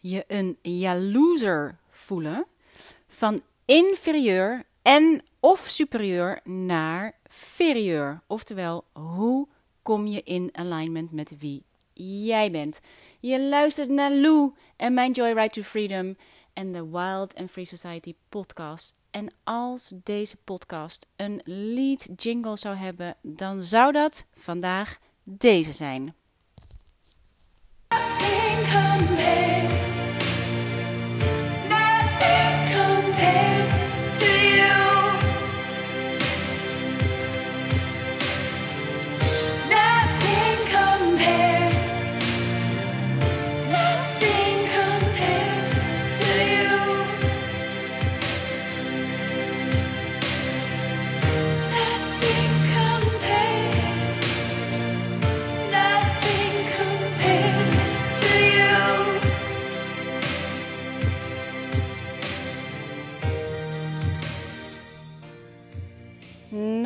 [0.00, 2.46] je een jaloezer voelen
[3.08, 8.22] van inferieur en of superieur naar ferieur.
[8.26, 9.48] Oftewel, hoe
[9.82, 11.64] kom je in alignment met wie
[12.28, 12.80] jij bent?
[13.20, 16.16] Je luistert naar Lou en mijn Joyride to Freedom
[16.52, 18.96] en de Wild and Free Society podcast.
[19.10, 26.14] En als deze podcast een lead jingle zou hebben, dan zou dat vandaag deze zijn.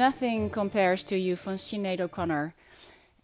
[0.03, 2.53] Nothing Compares to You van Sinead O'Connor.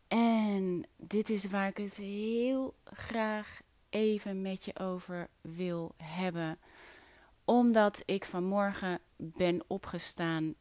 [0.08, 6.58] En dit is waar ik het heel graag even met je over wil hebben.
[7.44, 10.54] Omdat ik vanmorgen ben opgestaan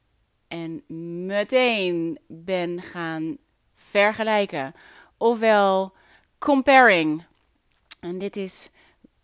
[0.47, 0.83] en
[1.25, 3.37] meteen ben gaan
[3.75, 4.73] vergelijken.
[5.17, 5.93] Ofwel
[6.37, 7.23] comparing.
[7.99, 8.69] En dit is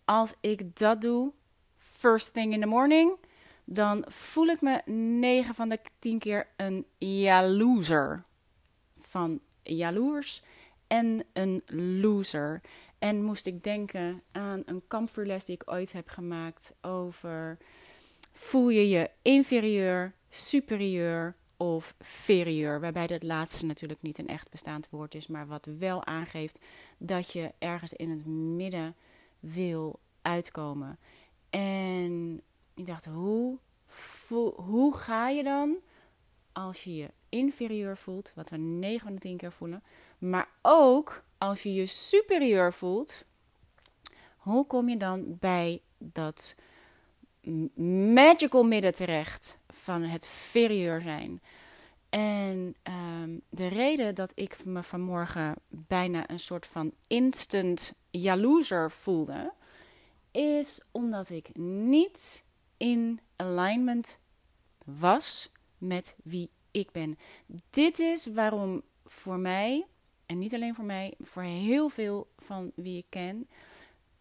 [0.04, 1.32] als ik dat doe,
[1.76, 3.16] first thing in the morning
[3.64, 8.24] dan voel ik me 9 van de 10 keer een jaloezer.
[8.98, 10.42] Van jaloers
[10.86, 11.62] en een
[12.00, 12.60] loser.
[12.98, 17.58] En moest ik denken aan een kampvuurles die ik ooit heb gemaakt over
[18.34, 22.80] voel je je inferieur, superieur of ferieur.
[22.80, 26.60] Waarbij dat laatste natuurlijk niet een echt bestaand woord is, maar wat wel aangeeft
[26.98, 28.96] dat je ergens in het midden
[29.40, 30.98] wil uitkomen.
[31.50, 32.42] En
[32.74, 33.58] ik dacht, hoe,
[34.56, 35.76] hoe ga je dan
[36.52, 39.82] als je je inferieur voelt, wat we 9 van de 10 keer voelen,
[40.18, 43.24] maar ook als je je superieur voelt,
[44.36, 46.54] hoe kom je dan bij dat
[48.14, 51.42] magical midden terecht van het ferieur zijn?
[52.08, 52.76] En
[53.22, 59.52] um, de reden dat ik me vanmorgen bijna een soort van instant jaloezer voelde,
[60.30, 62.44] is omdat ik niet
[62.76, 64.18] in alignment
[64.84, 67.18] was met wie ik ben.
[67.70, 69.86] Dit is waarom voor mij,
[70.26, 73.48] en niet alleen voor mij, voor heel veel van wie ik ken,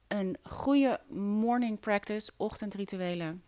[0.07, 3.43] een goede morning practice, ochtendrituelen,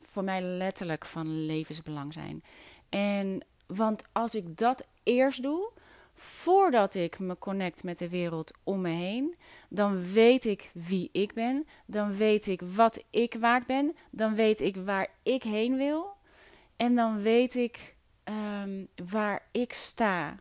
[0.00, 2.44] voor mij letterlijk van levensbelang zijn.
[2.88, 5.72] En want als ik dat eerst doe,
[6.16, 9.36] voordat ik me connect met de wereld om me heen,
[9.68, 14.60] dan weet ik wie ik ben, dan weet ik wat ik waard ben, dan weet
[14.60, 16.14] ik waar ik heen wil.
[16.76, 20.36] En dan weet ik um, waar ik sta.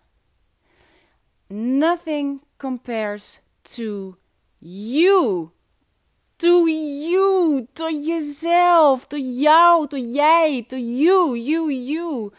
[1.47, 4.15] Nothing compares to
[4.57, 5.49] you.
[6.37, 12.31] To you, to jezelf, to jou, to jij, to you, you, you.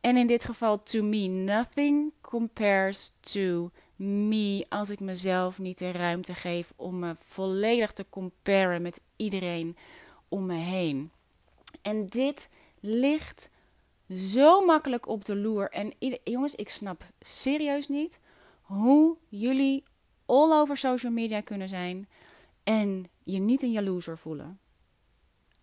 [0.00, 5.90] En in dit geval to me, nothing compares to me als ik mezelf niet de
[5.90, 9.76] ruimte geef om me volledig te comparen met iedereen
[10.28, 11.10] om me heen.
[11.82, 13.50] En dit ligt
[14.10, 15.70] zo makkelijk op de loer.
[15.70, 15.92] En
[16.24, 18.20] jongens, ik snap serieus niet
[18.60, 19.84] hoe jullie
[20.26, 22.08] all over social media kunnen zijn
[22.64, 24.58] en je niet een jaloezer voelen.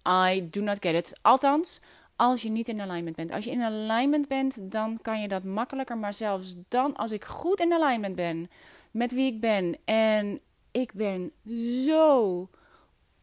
[0.08, 1.20] I do not get it.
[1.22, 1.82] Althans,
[2.18, 3.32] als je niet in alignment bent.
[3.32, 5.98] Als je in alignment bent, dan kan je dat makkelijker.
[5.98, 8.50] Maar zelfs dan, als ik goed in alignment ben
[8.92, 9.78] met wie ik ben.
[9.86, 10.40] En
[10.72, 11.32] ik ben
[11.86, 12.50] zo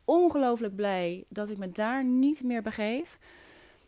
[0.05, 3.19] ongelooflijk blij dat ik me daar niet meer begeef.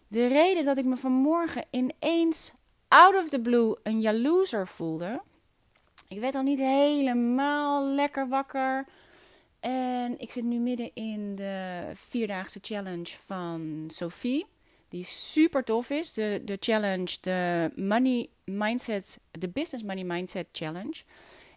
[0.08, 2.54] De reden dat ik me vanmorgen ineens
[2.88, 5.22] out of the blue een jaloezer voelde.
[6.08, 8.86] Ik werd al niet helemaal lekker wakker.
[9.60, 14.46] En ik zit nu midden in de vierdaagse challenge van Sophie
[14.88, 16.12] die super tof is.
[16.12, 21.02] De, de challenge, de Money Mindset, de Business Money Mindset Challenge.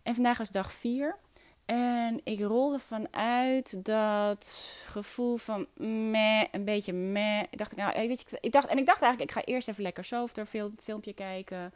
[0.03, 1.17] En vandaag was dag 4.
[1.65, 5.67] En ik rolde vanuit dat gevoel van
[6.11, 7.39] meh, een beetje meh.
[7.49, 9.83] Ik dacht, nou, weet je, ik dacht, en ik dacht eigenlijk, ik ga eerst even
[9.83, 11.73] lekker softer film, filmpje kijken.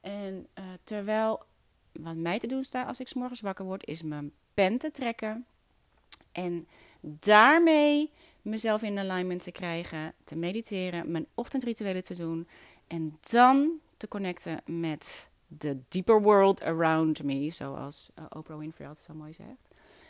[0.00, 1.42] En uh, terwijl
[1.92, 4.90] wat mij te doen staat als ik s morgens wakker word, is mijn pen te
[4.90, 5.46] trekken.
[6.32, 6.68] En
[7.00, 8.10] daarmee
[8.42, 12.48] mezelf in alignment te krijgen, te mediteren, mijn ochtendrituelen te doen
[12.86, 19.06] en dan te connecten met the deeper world around me, zoals uh, Oprah Winfrey altijd
[19.06, 19.68] zo mooi zegt.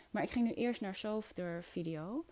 [0.09, 2.25] Maar ik ging nu eerst naar Softer video.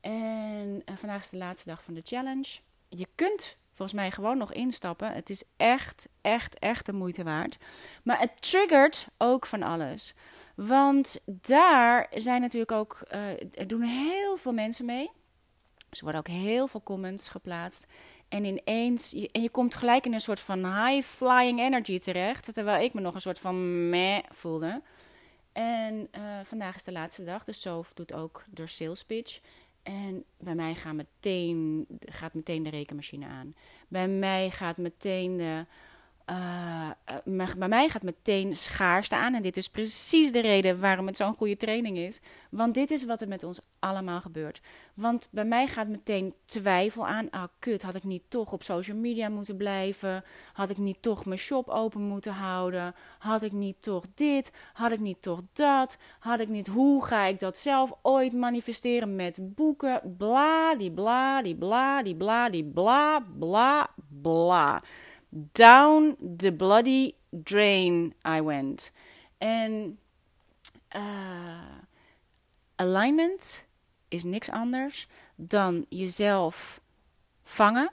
[0.00, 2.58] En uh, vandaag is de laatste dag van de challenge.
[2.88, 5.12] Je kunt volgens mij gewoon nog instappen.
[5.12, 7.56] Het is echt, echt, echt de moeite waard.
[8.02, 10.14] Maar het triggert ook van alles.
[10.54, 13.02] Want daar zijn natuurlijk ook,
[13.54, 15.10] er doen heel veel mensen mee.
[15.90, 17.86] Er worden ook heel veel comments geplaatst.
[18.28, 22.54] En ineens, en je komt gelijk in een soort van high flying energy terecht.
[22.54, 24.82] Terwijl ik me nog een soort van meh voelde.
[25.52, 29.40] En uh, vandaag is de laatste dag, dus Sof doet ook de sales pitch.
[29.82, 33.54] En bij mij gaat meteen, gaat meteen de rekenmachine aan.
[33.88, 35.66] Bij mij gaat meteen de
[36.30, 36.90] uh,
[37.56, 39.34] bij mij gaat meteen schaarste aan.
[39.34, 42.20] En dit is precies de reden waarom het zo'n goede training is.
[42.50, 44.60] Want dit is wat er met ons allemaal gebeurt.
[44.94, 47.30] Want bij mij gaat meteen twijfel aan.
[47.30, 50.24] Ah, kut, had ik niet toch op social media moeten blijven?
[50.52, 52.94] Had ik niet toch mijn shop open moeten houden?
[53.18, 54.52] Had ik niet toch dit?
[54.72, 55.98] Had ik niet toch dat?
[56.18, 60.14] Had ik niet, hoe ga ik dat zelf ooit manifesteren met boeken?
[60.18, 63.90] Bla, die bla, die bla, die bla, die bla, bla,
[64.22, 64.82] bla.
[65.30, 68.92] Down the bloody drain I went.
[69.38, 69.98] En
[70.96, 71.80] uh,
[72.76, 73.64] alignment
[74.08, 75.06] is niks anders
[75.36, 76.80] dan jezelf
[77.44, 77.92] vangen.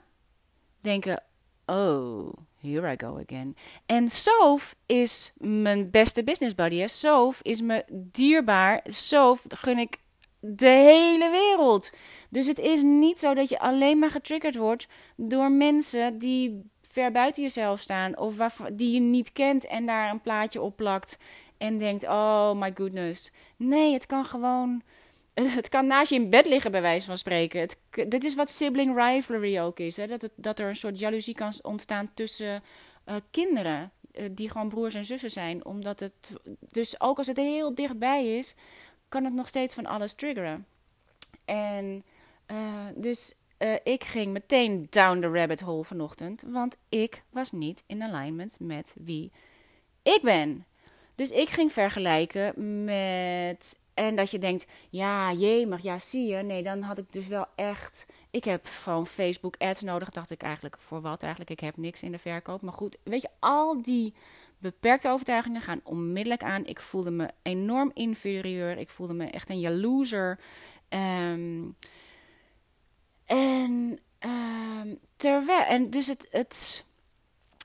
[0.80, 1.22] Denken,
[1.66, 3.56] oh, here I go again.
[3.86, 6.86] En Sof is mijn beste business buddy.
[6.86, 8.80] Sof is me dierbaar.
[8.86, 9.98] Sof gun ik
[10.40, 11.90] de hele wereld.
[12.30, 17.12] Dus het is niet zo dat je alleen maar getriggerd wordt door mensen die ver
[17.12, 18.36] buiten jezelf staan of
[18.72, 21.18] die je niet kent en daar een plaatje op plakt
[21.58, 23.30] en denkt: oh my goodness.
[23.56, 24.82] Nee, het kan gewoon.
[25.58, 27.60] Het kan naast je in bed liggen, bij wijze van spreken.
[27.60, 27.76] Het,
[28.08, 29.96] dit is wat sibling rivalry ook is.
[29.96, 30.06] Hè?
[30.06, 32.62] Dat, het, dat er een soort jaloezie kan ontstaan tussen
[33.08, 33.92] uh, kinderen.
[34.12, 35.64] Uh, die gewoon broers en zussen zijn.
[35.64, 36.12] Omdat het.
[36.70, 38.54] Dus ook als het heel dichtbij is,
[39.08, 40.66] kan het nog steeds van alles triggeren.
[41.44, 42.04] En
[42.50, 47.84] uh, dus uh, ik ging meteen down the rabbit hole vanochtend, want ik was niet
[47.86, 49.32] in alignment met wie
[50.02, 50.66] ik ben.
[51.14, 53.86] Dus ik ging vergelijken met.
[53.94, 55.32] En dat je denkt, ja,
[55.66, 56.36] maar ja, zie je.
[56.36, 58.06] Nee, dan had ik dus wel echt.
[58.30, 60.10] Ik heb gewoon Facebook ads nodig.
[60.10, 61.50] Dacht ik eigenlijk, voor wat eigenlijk?
[61.50, 62.62] Ik heb niks in de verkoop.
[62.62, 64.14] Maar goed, weet je, al die
[64.58, 66.66] beperkte overtuigingen gaan onmiddellijk aan.
[66.66, 68.76] Ik voelde me enorm inferieur.
[68.76, 70.38] Ik voelde me echt een jaloezer.
[70.88, 71.76] Um,
[73.28, 76.84] en, uh, terwijl, en dus het, het,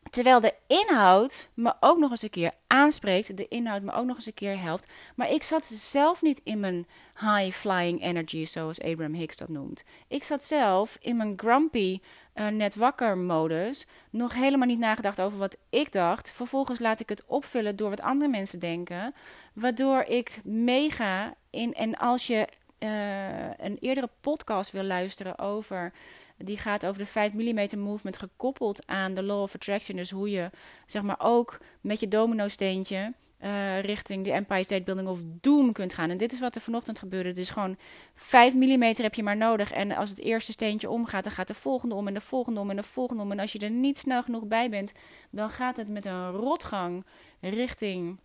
[0.09, 4.15] terwijl de inhoud me ook nog eens een keer aanspreekt, de inhoud me ook nog
[4.15, 6.87] eens een keer helpt, maar ik zat zelf niet in mijn
[7.19, 9.83] high flying energy, zoals Abraham Hicks dat noemt.
[10.07, 11.99] Ik zat zelf in mijn grumpy,
[12.35, 16.31] uh, net wakker modus, nog helemaal niet nagedacht over wat ik dacht.
[16.31, 19.13] Vervolgens laat ik het opvullen door wat andere mensen denken,
[19.53, 22.47] waardoor ik meega in, en als je
[22.83, 25.93] uh, een eerdere podcast wil luisteren over.
[26.37, 29.97] Die gaat over de 5 mm movement gekoppeld aan de law of attraction.
[29.97, 30.49] Dus hoe je
[30.85, 33.13] zeg maar ook met je domino steentje
[33.43, 36.09] uh, richting de Empire State Building of Doom kunt gaan.
[36.09, 37.41] En dit is wat er vanochtend gebeurde.
[37.41, 37.77] Is gewoon
[38.15, 39.71] 5 mm heb je maar nodig.
[39.71, 42.69] En als het eerste steentje omgaat, dan gaat de volgende om en de volgende om
[42.69, 43.31] en de volgende om.
[43.31, 44.91] En als je er niet snel genoeg bij bent,
[45.29, 47.05] dan gaat het met een rotgang
[47.39, 48.19] richting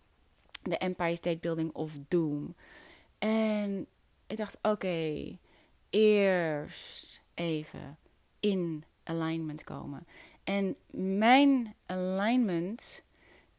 [0.63, 2.55] de Empire State Building of Doom.
[3.17, 3.87] En
[4.29, 5.37] ik dacht, oké,
[5.89, 7.97] eerst even
[8.39, 10.07] in alignment komen.
[10.43, 13.03] En mijn alignment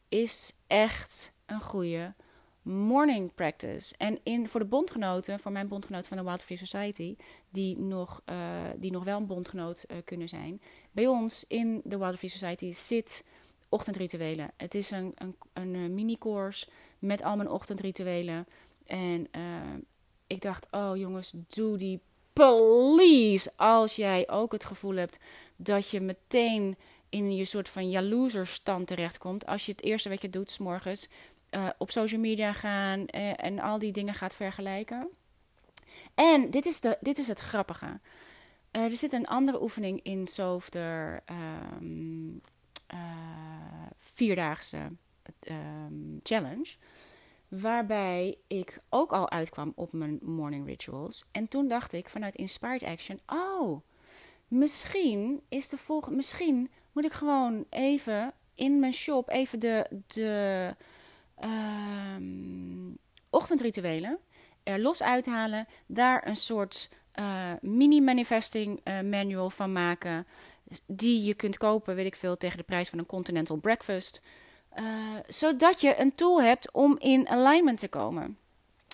[0.08, 2.14] is echt een goede
[2.62, 3.94] morning practice.
[3.96, 7.16] En in, voor de bondgenoten, voor mijn bondgenoten van de Wild Free Society,
[7.48, 8.36] die nog, uh,
[8.76, 10.60] die nog wel een bondgenoot uh, kunnen zijn.
[10.92, 13.24] Bij ons in de Wild Free Society zit
[13.68, 14.50] ochtendrituelen.
[14.56, 18.46] Het is een, een, een eh, mini-course met al mijn ochtendrituelen.
[18.86, 19.42] En uh,
[20.30, 22.00] ik dacht, oh jongens, doe die
[22.32, 23.52] please.
[23.56, 25.18] Als jij ook het gevoel hebt
[25.56, 26.76] dat je meteen
[27.08, 29.46] in je soort van jaloezerstand terechtkomt.
[29.46, 31.08] Als je het eerste wat je doet, s morgens
[31.50, 35.08] uh, op social media gaan uh, en al die dingen gaat vergelijken.
[36.14, 38.00] En dit is, de, dit is het grappige.
[38.72, 41.22] Uh, er zit een andere oefening in Softer
[41.80, 42.40] um,
[43.96, 44.90] vierdaagse
[45.40, 46.76] um, challenge.
[47.50, 51.24] Waarbij ik ook al uitkwam op mijn morning rituals.
[51.32, 53.80] En toen dacht ik vanuit Inspired Action: oh,
[54.48, 56.16] misschien is de volgende.
[56.16, 60.74] Misschien moet ik gewoon even in mijn shop even de, de
[61.44, 62.16] uh,
[63.30, 64.18] ochtendrituelen
[64.62, 65.66] er los uithalen.
[65.86, 70.26] Daar een soort uh, mini-manifesting uh, manual van maken.
[70.86, 74.22] Die je kunt kopen, weet ik veel, tegen de prijs van een Continental Breakfast.
[74.78, 74.84] Uh,
[75.28, 78.38] zodat je een tool hebt om in alignment te komen.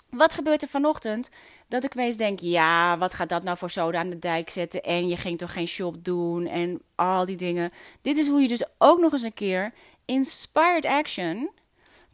[0.09, 1.29] Wat gebeurt er vanochtend?
[1.67, 4.81] Dat ik wees denk, ja, wat gaat dat nou voor zoden aan de dijk zetten?
[4.81, 7.71] En je ging toch geen shop doen en al die dingen.
[8.01, 9.73] Dit is hoe je dus ook nog eens een keer
[10.05, 11.49] inspired action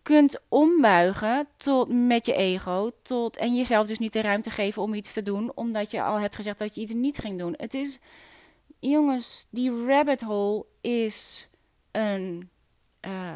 [0.04, 2.92] kunt ombuigen tot, met je ego.
[3.02, 6.20] Tot, en jezelf dus niet de ruimte geven om iets te doen, omdat je al
[6.20, 7.54] hebt gezegd dat je iets niet ging doen.
[7.58, 8.00] Het is,
[8.80, 11.50] jongens, die rabbit hole is
[11.92, 12.50] een
[13.06, 13.34] uh,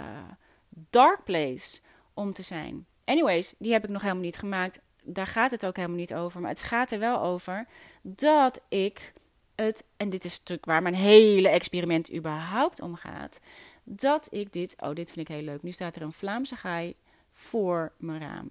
[0.89, 1.79] dark place
[2.13, 2.85] om te zijn.
[3.03, 4.79] Anyways, die heb ik nog helemaal niet gemaakt.
[5.03, 6.41] Daar gaat het ook helemaal niet over.
[6.41, 7.67] Maar het gaat er wel over
[8.01, 9.13] dat ik
[9.55, 13.39] het, en dit is natuurlijk waar mijn hele experiment überhaupt om gaat,
[13.83, 15.63] dat ik dit, oh dit vind ik heel leuk.
[15.63, 16.95] Nu staat er een Vlaamse gaai
[17.33, 18.49] voor mijn raam.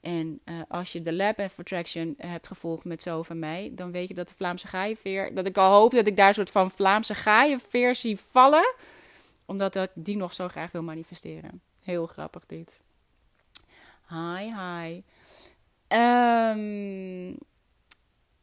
[0.00, 3.92] En uh, als je de Lab of Attraction hebt gevolgd met zo van mij, dan
[3.92, 6.50] weet je dat de Vlaamse gaaienveer, dat ik al hoop dat ik daar een soort
[6.50, 8.74] van Vlaamse gaaienveer zie vallen,
[9.48, 11.62] omdat ik die nog zo graag wil manifesteren.
[11.82, 12.78] Heel grappig dit.
[14.08, 15.02] Hi, hi.
[15.88, 17.28] Um,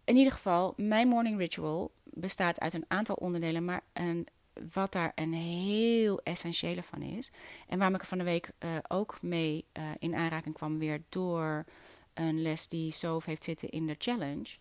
[0.03, 4.27] in ieder geval, mijn morning ritual bestaat uit een aantal onderdelen, maar een,
[4.73, 7.31] wat daar een heel essentiële van is,
[7.67, 11.03] en waarom ik er van de week uh, ook mee uh, in aanraking kwam weer
[11.09, 11.65] door
[12.13, 14.57] een les die Sof heeft zitten in de challenge,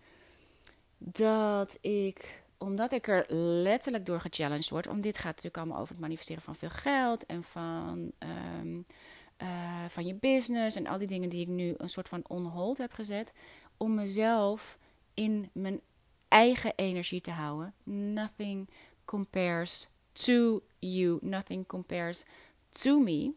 [0.98, 5.92] dat ik omdat ik er letterlijk door gechallenged word, om dit gaat natuurlijk allemaal over
[5.92, 8.12] het manifesteren van veel geld en van
[8.58, 8.86] um,
[9.42, 12.44] uh, van je business en al die dingen die ik nu een soort van on
[12.44, 13.32] hold heb gezet.
[13.76, 14.78] Om mezelf
[15.14, 15.80] in mijn
[16.28, 17.74] eigen energie te houden.
[17.82, 18.68] Nothing
[19.04, 21.18] compares to you.
[21.20, 22.24] Nothing compares
[22.70, 23.32] to me.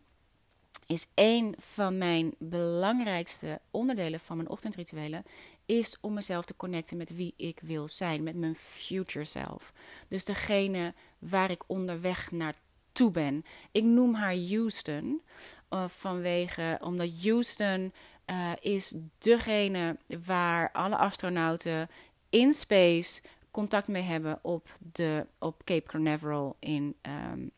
[0.86, 5.24] Is een van mijn belangrijkste onderdelen van mijn ochtendrituelen.
[5.68, 8.24] Is om mezelf te connecten met wie ik wil zijn.
[8.24, 9.74] Met mijn future self.
[10.08, 13.46] Dus degene waar ik onderweg naartoe ben.
[13.72, 15.22] Ik noem haar Houston.
[15.70, 17.94] Uh, vanwege, omdat Houston
[18.26, 21.90] uh, is degene waar alle astronauten
[22.30, 23.22] in space
[23.52, 27.52] contact mee hebben op, de, op Cape Canaveral in, um,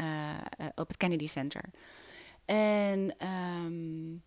[0.00, 0.36] uh,
[0.74, 1.64] op het Kennedy Center.
[2.44, 4.22] En um,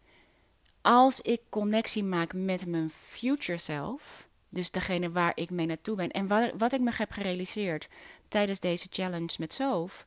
[0.85, 6.11] als ik connectie maak met mijn future self, dus degene waar ik mee naartoe ben,
[6.11, 7.87] en wat, wat ik me heb gerealiseerd
[8.27, 10.05] tijdens deze challenge met Sof,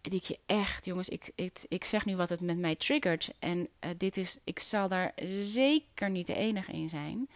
[0.00, 3.32] die je echt, jongens, ik, ik, ik zeg nu wat het met mij triggert.
[3.38, 7.28] En uh, dit is, ik zal daar zeker niet de enige in zijn.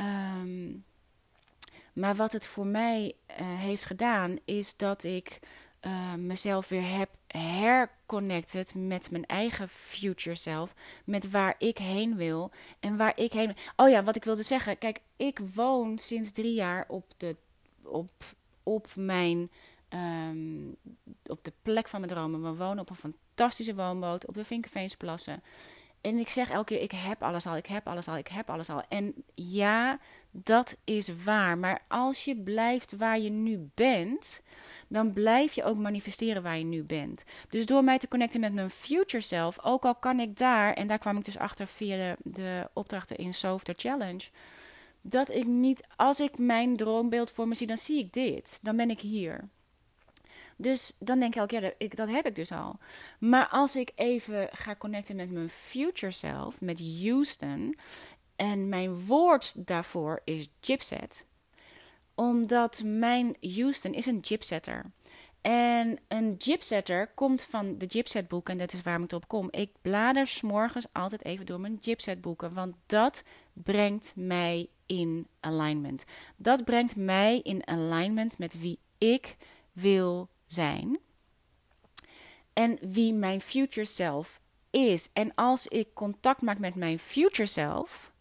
[0.00, 0.84] Um,
[1.92, 5.40] maar wat het voor mij uh, heeft gedaan, is dat ik
[5.86, 10.74] uh, mezelf weer heb herconnected met mijn eigen future self.
[11.04, 13.56] Met waar ik heen wil en waar ik heen.
[13.76, 14.78] Oh ja, wat ik wilde zeggen.
[14.78, 17.36] Kijk, ik woon sinds drie jaar op, de,
[17.82, 18.10] op,
[18.62, 19.50] op mijn
[19.90, 20.76] um,
[21.26, 22.42] op de plek van mijn dromen.
[22.42, 25.42] We wonen op een fantastische woonboot op de Vinkenveensplassen.
[26.00, 28.50] En ik zeg elke keer: ik heb alles al, ik heb alles al, ik heb
[28.50, 28.82] alles al.
[28.88, 29.98] En ja,
[30.30, 31.58] dat is waar.
[31.58, 34.42] Maar als je blijft waar je nu bent,
[34.88, 37.24] dan blijf je ook manifesteren waar je nu bent.
[37.48, 40.86] Dus door mij te connecten met mijn future self, ook al kan ik daar, en
[40.86, 44.28] daar kwam ik dus achter via de, de opdrachten in Softer Challenge
[45.02, 48.58] dat ik niet, als ik mijn droombeeld voor me zie, dan zie ik dit.
[48.62, 49.48] Dan ben ik hier.
[50.56, 52.78] Dus dan denk ik keer, ik, dat heb ik dus al.
[53.18, 57.76] Maar als ik even ga connecten met mijn future self, met Houston.
[58.40, 61.24] En mijn woord daarvoor is gypset.
[62.14, 64.90] Omdat mijn Houston is een gypsetter.
[65.40, 68.52] En een gypsetter komt van de gypsetboeken.
[68.52, 69.48] En dat is waarom ik erop kom.
[69.50, 72.54] Ik blader s'morgens altijd even door mijn gypsetboeken.
[72.54, 76.04] Want dat brengt mij in alignment.
[76.36, 79.36] Dat brengt mij in alignment met wie ik
[79.72, 80.98] wil zijn
[82.52, 85.10] en wie mijn future self is.
[85.12, 88.12] En als ik contact maak met mijn future self,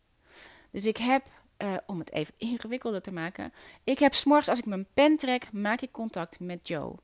[0.72, 1.26] dus ik heb,
[1.58, 5.52] uh, om het even ingewikkelder te maken, ik heb s'morgens als ik mijn pen trek,
[5.52, 6.96] maak ik contact met Joe.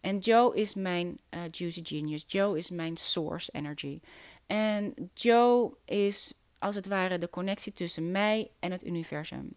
[0.00, 2.24] En Joe is mijn uh, juicy genius.
[2.26, 4.00] Joe is mijn source energy.
[4.46, 9.56] En Joe is als het ware de connectie tussen mij en het universum.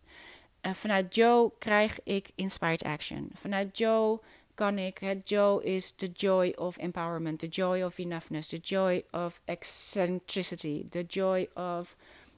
[0.62, 3.30] Uh, vanuit Joe krijg ik inspired action.
[3.34, 4.20] Vanuit Joe
[4.54, 4.98] kan ik.
[4.98, 10.90] Het Joe is the joy of empowerment, the joy of enoughness, the joy of eccentricity,
[10.90, 11.96] the joy of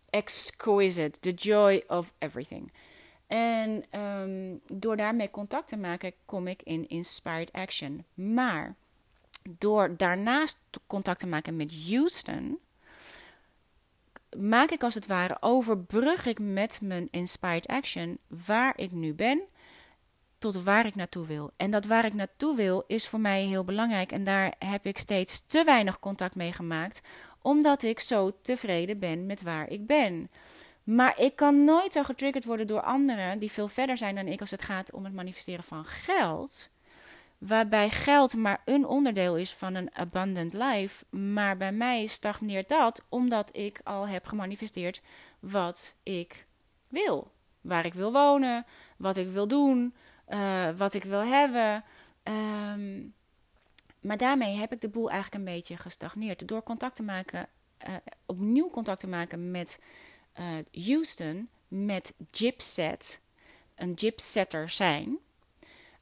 [0.09, 2.71] exquisite, the joy of everything.
[3.27, 8.05] En um, door daarmee contact te maken, kom ik in inspired action.
[8.13, 8.75] Maar
[9.49, 12.59] door daarnaast contact te maken met Houston,
[14.37, 19.41] maak ik als het ware, overbrug ik met mijn inspired action waar ik nu ben
[20.37, 21.51] tot waar ik naartoe wil.
[21.57, 24.11] En dat waar ik naartoe wil is voor mij heel belangrijk.
[24.11, 27.01] En daar heb ik steeds te weinig contact mee gemaakt
[27.41, 30.29] omdat ik zo tevreden ben met waar ik ben.
[30.84, 34.39] Maar ik kan nooit zo getriggerd worden door anderen die veel verder zijn dan ik
[34.39, 36.69] als het gaat om het manifesteren van geld.
[37.38, 41.05] Waarbij geld maar een onderdeel is van een abundant life.
[41.10, 45.01] Maar bij mij stagneert dat omdat ik al heb gemanifesteerd
[45.39, 46.48] wat ik
[46.89, 47.31] wil.
[47.62, 48.65] Waar ik wil wonen,
[48.98, 49.96] wat ik wil doen,
[50.27, 51.84] uh, wat ik wil hebben.
[52.24, 53.13] Um,
[53.99, 56.47] maar daarmee heb ik de boel eigenlijk een beetje gestagneerd.
[56.47, 57.47] Door contact te maken,
[57.87, 59.81] uh, opnieuw contact te maken met
[60.39, 63.21] uh, Houston, met Gypset,
[63.75, 65.17] een gypsetter zijn,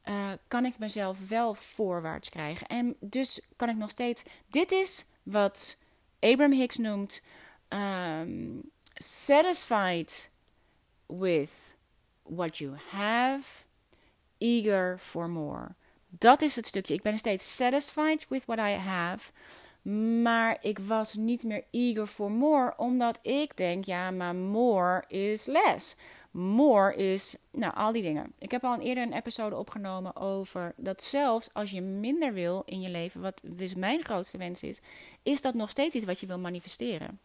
[0.06, 2.68] uh, kan ik mezelf wel voorwaarts krijgen.
[2.68, 4.24] En dus kan ik nog steeds.
[4.48, 5.78] Dit is wat
[6.20, 7.22] Abraham Hicks noemt
[7.70, 10.30] um, satisfied
[11.06, 11.76] with
[12.24, 13.66] what you have,
[14.38, 15.76] eager for more.
[16.10, 16.94] Dat is het stukje.
[16.94, 19.32] Ik ben steeds satisfied with what I have.
[20.22, 25.46] Maar ik was niet meer eager for more, omdat ik denk, ja, maar more is
[25.46, 25.96] less.
[26.32, 28.34] More is, nou, al die dingen.
[28.40, 32.64] Ik heb al een eerder een episode opgenomen over dat zelfs als je minder wil
[32.66, 34.82] in je leven, wat dus mijn grootste wens is,
[35.24, 37.20] is dat nog steeds iets wat je wil manifesteren.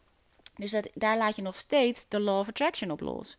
[0.56, 3.36] Dus dat, daar laat je nog steeds de law of attraction op los.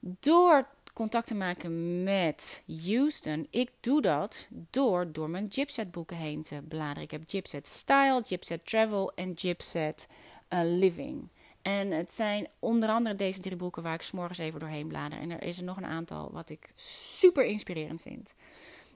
[0.00, 3.46] Door contact te maken met Houston.
[3.50, 7.02] Ik doe dat door door mijn Gypset boeken heen te bladeren.
[7.02, 10.08] Ik heb Gypset Style, Gypset Travel en Gypset
[10.50, 11.28] uh, Living.
[11.62, 15.18] En het zijn onder andere deze drie boeken waar ik s'morgens even doorheen blader.
[15.18, 18.34] En er is er nog een aantal wat ik super inspirerend vind.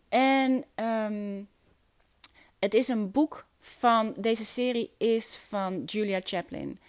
[0.09, 1.49] En um,
[2.59, 6.81] het is een boek van, deze serie is van Julia Chaplin.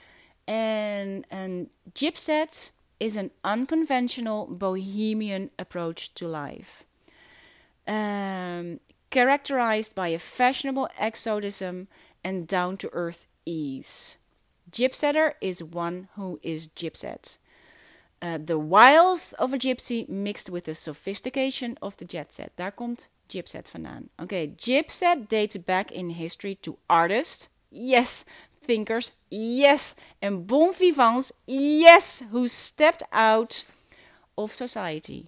[0.44, 6.84] En een Gypset is an unconventional bohemian approach to life.
[7.88, 8.80] Um,
[9.10, 11.88] characterized by a fashionable exotism
[12.24, 14.18] and down to earth ease.
[14.72, 17.38] Gypsetter is one who is gypset.
[18.22, 22.56] Uh, the wiles of a gypsy mixed with the sophistication of the jet set.
[22.58, 24.10] Daar komt gypset vandaan.
[24.22, 27.50] Okay, gypset dates back in history to artists.
[27.72, 28.26] Yes,
[28.66, 29.96] thinkers, yes.
[30.22, 33.66] And bon vivants, yes, who stepped out
[34.36, 35.26] of society.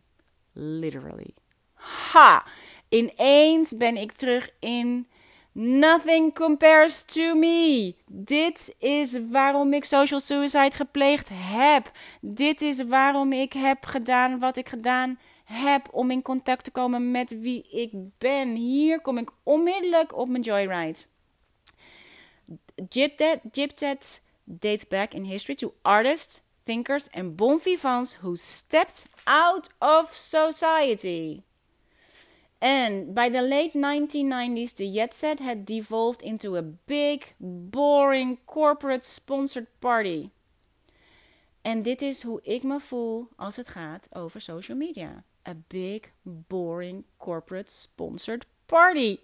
[0.54, 1.34] Literally.
[1.74, 2.44] Ha!
[2.90, 5.08] Ineens ben ik terug in
[5.54, 7.96] Nothing compares to me.
[8.06, 11.92] Dit is waarom ik social suicide gepleegd heb.
[12.22, 17.12] Dit is waarom ik heb gedaan wat ik gedaan heb om in contact te komen
[17.12, 18.56] met wie ik ben.
[18.56, 21.00] Hier kom ik onmiddellijk op mijn joyride.
[22.90, 30.14] Gypset dates back in history to artists, thinkers, and bon vivants who stepped out of
[30.16, 31.44] society.
[32.60, 39.04] And by the late 1990s, the jet set had devolved into a big, boring, corporate
[39.04, 40.30] sponsored party.
[41.62, 45.24] En dit is hoe ik me voel als het gaat over social media.
[45.48, 49.20] A big, boring, corporate sponsored party.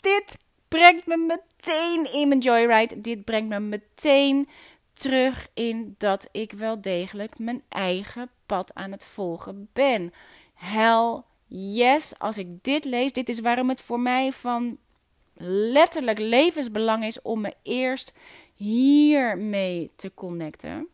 [0.00, 3.00] Dit brengt me meteen in mijn joyride.
[3.00, 4.48] Dit brengt me meteen
[4.92, 10.12] terug in dat ik wel degelijk mijn eigen pad aan het volgen ben.
[10.54, 14.78] Hell yes, als ik dit lees, dit is waarom het voor mij van
[15.72, 18.12] letterlijk levensbelang is om me eerst
[18.54, 20.88] hiermee te connecten.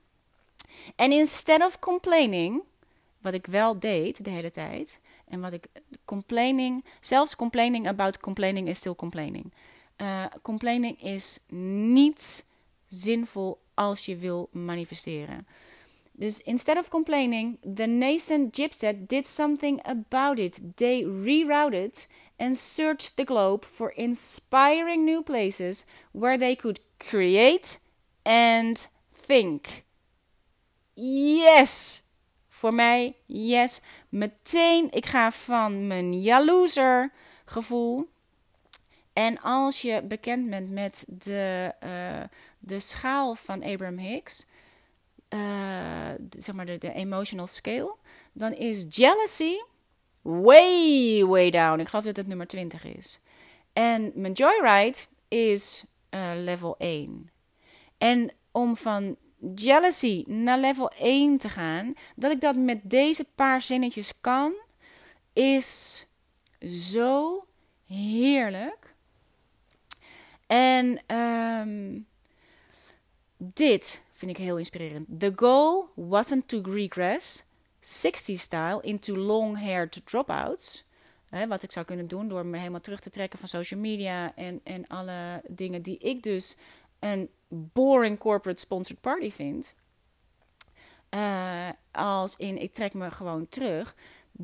[0.96, 2.62] En instead of complaining,
[3.20, 5.00] wat ik wel deed de hele tijd,
[5.34, 5.66] en wat ik
[6.04, 9.52] complaining, zelfs complaining about complaining is still complaining.
[9.96, 12.44] Uh, complaining is niet
[12.86, 15.46] zinvol als je wil manifesteren.
[16.12, 20.76] Dus instead of complaining, the nascent gypset did something about it.
[20.76, 27.78] They rerouted and searched the globe for inspiring new places where they could create
[28.22, 28.88] and
[29.26, 29.84] think.
[30.94, 32.02] Yes!
[32.48, 33.80] Voor mij, yes.
[34.14, 37.12] Meteen, ik ga van mijn jaloezer
[37.44, 38.08] gevoel.
[39.12, 42.22] En als je bekend bent met de, uh,
[42.58, 44.46] de schaal van Abraham Hicks,
[45.28, 45.40] uh,
[46.30, 47.96] zeg maar de, emotional scale,
[48.32, 49.56] dan is jealousy
[50.22, 51.80] way, way down.
[51.80, 53.20] Ik geloof dat het nummer 20 is.
[53.72, 54.98] En mijn joyride
[55.28, 57.30] is uh, level 1.
[57.98, 59.16] En om van
[59.54, 64.54] jealousy naar level 1 te gaan, dat ik dat met deze paar zinnetjes kan,
[65.32, 66.06] is
[66.60, 67.44] zo
[67.86, 68.94] heerlijk.
[70.46, 72.06] En um,
[73.36, 75.06] dit vind ik heel inspirerend.
[75.18, 77.44] The goal wasn't to regress
[77.80, 80.84] 60 style into long-haired dropouts.
[81.28, 84.34] Hè, wat ik zou kunnen doen door me helemaal terug te trekken van social media
[84.36, 86.56] en, en alle dingen die ik dus
[87.04, 89.74] een boring corporate sponsored party vind.
[91.10, 93.94] Uh, als in ik trek me gewoon terug.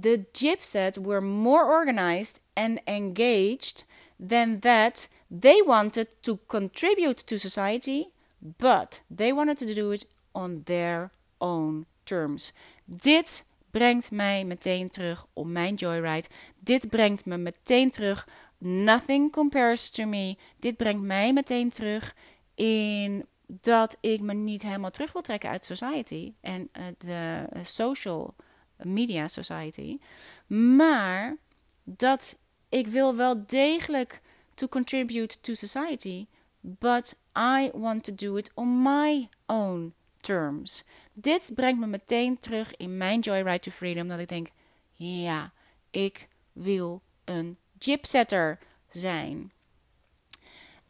[0.00, 3.84] The Gypset were more organized and engaged
[4.28, 5.08] than that.
[5.40, 8.06] They wanted to contribute to society,
[8.38, 12.52] but they wanted to do it on their own terms.
[12.84, 16.28] Dit brengt mij meteen terug op mijn joyride.
[16.58, 18.28] Dit brengt me meteen terug.
[18.58, 20.36] Nothing compares to me.
[20.58, 22.14] Dit brengt mij meteen terug
[22.60, 28.34] in dat ik me niet helemaal terug wil trekken uit society en uh, de social
[28.76, 29.98] media society.
[30.46, 31.36] Maar
[31.84, 34.20] dat ik wil wel degelijk
[34.54, 36.26] to contribute to society,
[36.60, 40.84] but I want to do it on my own terms.
[41.12, 44.08] Dit brengt me meteen terug in mijn Joyride to Freedom.
[44.08, 44.48] Dat ik denk,
[44.92, 45.52] ja,
[45.90, 49.52] ik wil een gypsetter zijn.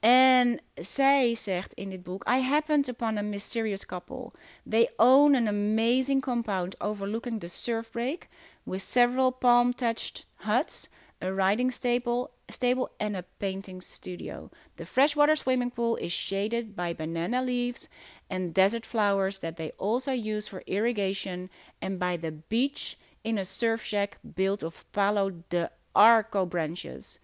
[0.00, 4.32] En zij zegt in dit boek: I happened upon a mysterious couple.
[4.70, 8.28] They own an amazing compound overlooking the surf break
[8.62, 10.88] with several palm touched huts,
[11.20, 14.50] a riding stable, stable, and a painting studio.
[14.76, 17.88] The freshwater swimming pool is shaded by banana leaves
[18.30, 21.50] and desert flowers that they also use for irrigation,
[21.82, 27.18] and by the beach in a surf shack built of palo de arco branches.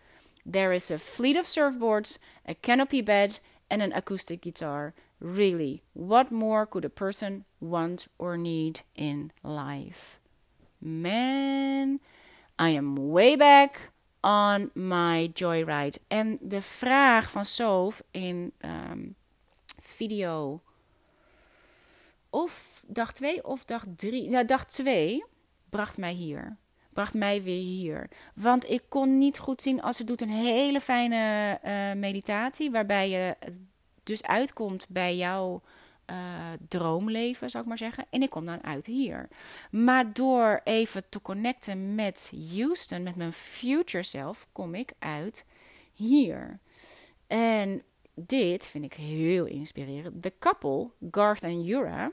[0.45, 4.95] There is a fleet of surfboards, a canopy bed, and an acoustic guitar.
[5.21, 10.19] Really, what more could a person want or need in life?
[10.81, 12.01] Man,
[12.59, 13.91] I am way back
[14.23, 15.99] on my joyride.
[16.09, 19.15] En de vraag van Sof in um,
[19.83, 20.61] video
[22.31, 25.25] of dag 2 of dag 3, nou dag 2
[25.71, 26.57] bracht mij hier
[26.97, 28.09] bracht mij weer hier.
[28.35, 33.11] Want ik kon niet goed zien als het doet een hele fijne uh, meditatie, waarbij
[33.11, 33.37] je
[34.03, 35.63] dus uitkomt bij jouw
[36.07, 36.17] uh,
[36.69, 38.07] droomleven, zou ik maar zeggen.
[38.11, 39.29] En ik kom dan uit hier.
[39.71, 45.45] Maar door even te connecten met Houston, met mijn future self, kom ik uit
[45.93, 46.59] hier.
[47.27, 47.83] En
[48.15, 50.23] dit vind ik heel inspirerend.
[50.23, 52.13] De couple, Garth en Yura,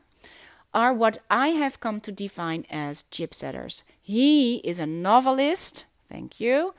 [0.69, 3.83] are what I have come to define as gypsetters.
[4.05, 6.73] He is a novelist, thank you,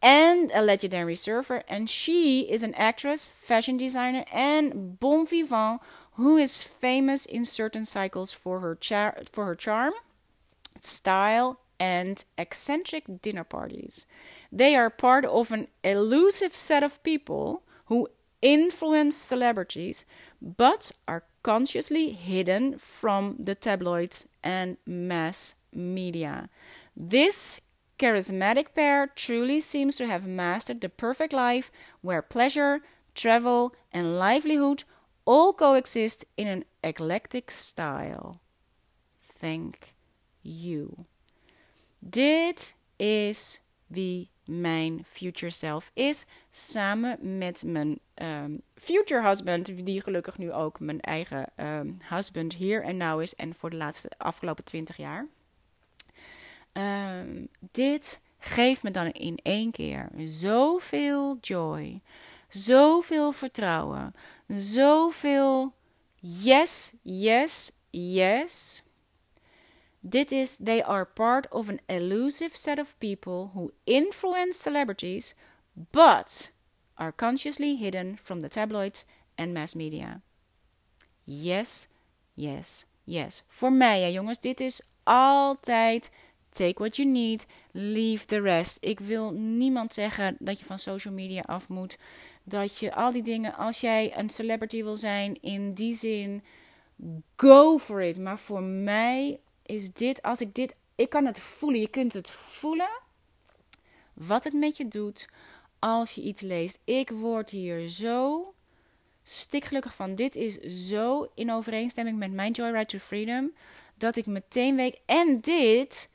[0.00, 6.38] and a legendary surfer, and she is an actress, fashion designer, and bon vivant who
[6.38, 9.92] is famous in certain cycles for her, char- for her charm,
[10.80, 14.06] style, and eccentric dinner parties.
[14.50, 18.08] They are part of an elusive set of people who
[18.40, 20.06] influence celebrities
[20.40, 26.48] but are consciously hidden from the tabloids and mass media.
[27.08, 27.62] This
[27.98, 31.70] charismatic pair truly seems to have mastered the perfect life
[32.02, 32.80] where pleasure,
[33.14, 34.84] travel, and livelihood
[35.24, 38.42] all coexist in an eclectic style.
[39.22, 39.94] Thank
[40.42, 41.06] you.
[42.02, 46.26] Dit is wie mijn future self is.
[46.50, 52.82] Samen met mijn um, future husband, die gelukkig nu ook mijn eigen um, husband hier
[52.82, 53.34] en now is.
[53.34, 55.28] En voor de laatste afgelopen twintig jaar.
[56.72, 62.00] Um, dit geeft me dan in één keer zoveel joy,
[62.48, 64.14] zoveel vertrouwen,
[64.46, 65.74] zoveel
[66.20, 68.82] yes, yes, yes.
[70.00, 75.34] Dit is, they are part of an elusive set of people who influence celebrities,
[75.74, 76.50] but
[76.94, 79.04] are consciously hidden from the tabloids
[79.34, 80.22] and mass media.
[81.24, 81.88] Yes,
[82.34, 83.42] yes, yes.
[83.48, 86.10] Voor mij, ja, jongens, dit is altijd
[86.50, 88.76] take what you need, leave the rest.
[88.80, 91.98] Ik wil niemand zeggen dat je van social media af moet.
[92.42, 96.42] Dat je al die dingen, als jij een celebrity wil zijn, in die zin,
[97.36, 98.18] go for it.
[98.18, 102.30] Maar voor mij is dit, als ik dit, ik kan het voelen, je kunt het
[102.30, 103.00] voelen.
[104.14, 105.28] Wat het met je doet
[105.78, 106.80] als je iets leest.
[106.84, 108.52] Ik word hier zo
[109.22, 110.14] stikgelukkig van.
[110.14, 110.58] Dit is
[110.88, 113.52] zo in overeenstemming met mijn Joyride to Freedom.
[113.94, 114.98] Dat ik meteen weet.
[115.06, 116.09] En dit,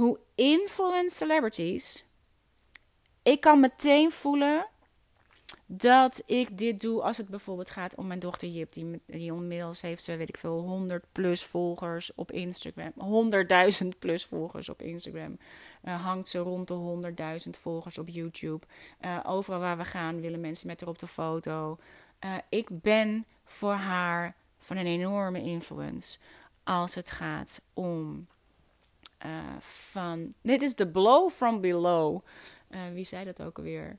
[0.00, 2.04] hoe influence celebrities.
[3.22, 4.66] Ik kan meteen voelen
[5.66, 8.72] dat ik dit doe als het bijvoorbeeld gaat om mijn dochter Jip.
[8.72, 12.92] Die, die inmiddels heeft ze, weet ik veel, 100 plus volgers op Instagram.
[13.82, 15.38] 100.000 plus volgers op Instagram.
[15.84, 17.02] Uh, hangt ze rond de
[17.44, 18.66] 100.000 volgers op YouTube.
[19.00, 21.78] Uh, overal waar we gaan willen mensen met haar op de foto.
[22.24, 26.18] Uh, ik ben voor haar van een enorme influence
[26.64, 28.28] als het gaat om
[29.58, 30.34] van.
[30.42, 32.20] Dit is de blow from below.
[32.92, 33.98] wie zei dat ook alweer?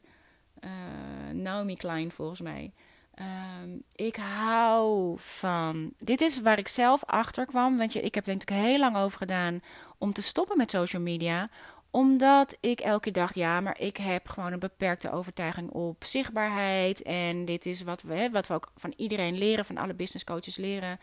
[0.63, 2.71] uh, Naomi Klein volgens mij.
[3.13, 5.93] Ehm, ik hou van.
[5.99, 7.77] Dit is waar ik zelf achter kwam.
[7.77, 9.62] Want je, ik heb er natuurlijk heel lang over gedaan
[9.97, 11.49] om te stoppen met social media
[11.91, 17.01] omdat ik elke keer dacht, ja, maar ik heb gewoon een beperkte overtuiging op zichtbaarheid.
[17.01, 20.57] En dit is wat we, wat we ook van iedereen leren, van alle business coaches
[20.57, 20.99] leren.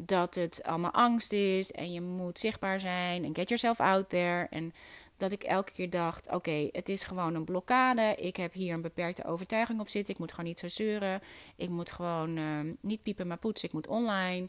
[0.00, 4.46] Dat het allemaal angst is en je moet zichtbaar zijn en get yourself out there.
[4.50, 4.72] En
[5.16, 8.14] dat ik elke keer dacht: oké, het is gewoon een blokkade.
[8.14, 10.14] Ik heb hier een beperkte overtuiging op zitten.
[10.14, 11.22] Ik moet gewoon niet zo zeuren.
[11.56, 13.68] Ik moet gewoon uh, niet piepen, maar poetsen.
[13.68, 14.48] Ik moet online.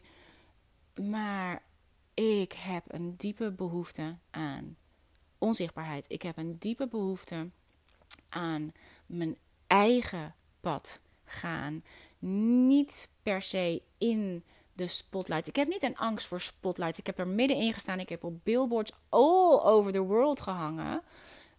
[1.02, 1.62] Maar
[2.14, 4.76] ik heb een diepe behoefte aan
[5.38, 6.04] onzichtbaarheid.
[6.08, 7.48] Ik heb een diepe behoefte
[8.28, 8.72] aan
[9.06, 9.36] mijn
[9.66, 11.84] eigen pad gaan.
[12.68, 14.44] Niet per se in
[14.80, 15.48] de spotlights.
[15.48, 16.98] Ik heb niet een angst voor spotlights.
[16.98, 18.00] Ik heb er middenin gestaan.
[18.00, 21.02] Ik heb op billboards all over the world gehangen.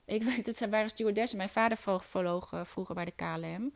[0.06, 1.38] Ik weet, dat waren stewardessen.
[1.38, 3.74] Mijn vader vloog vroeger bij de KLM.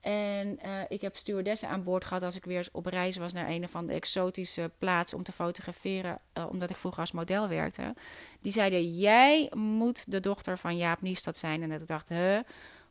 [0.00, 3.48] En uh, ik heb stewardessen aan boord gehad als ik weer op reis was naar
[3.48, 7.94] een van de exotische plaatsen om te fotograferen, uh, omdat ik vroeger als model werkte.
[8.40, 11.62] Die zeiden: Jij moet de dochter van Jaap Niestad zijn.
[11.62, 12.38] En ik dacht: Huh,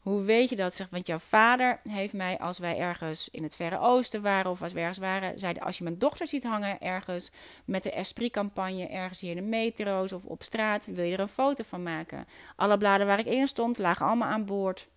[0.08, 0.74] hoe weet je dat?
[0.74, 4.62] Zeg, want jouw vader heeft mij, als wij ergens in het Verre Oosten waren of
[4.62, 7.32] als we ergens waren, zeiden: Als je mijn dochter ziet hangen ergens
[7.66, 11.28] met de Esprit-campagne, ergens hier in de metro's of op straat, wil je er een
[11.28, 12.28] foto van maken.
[12.56, 14.90] Alle bladen waar ik in stond lagen allemaal aan boord.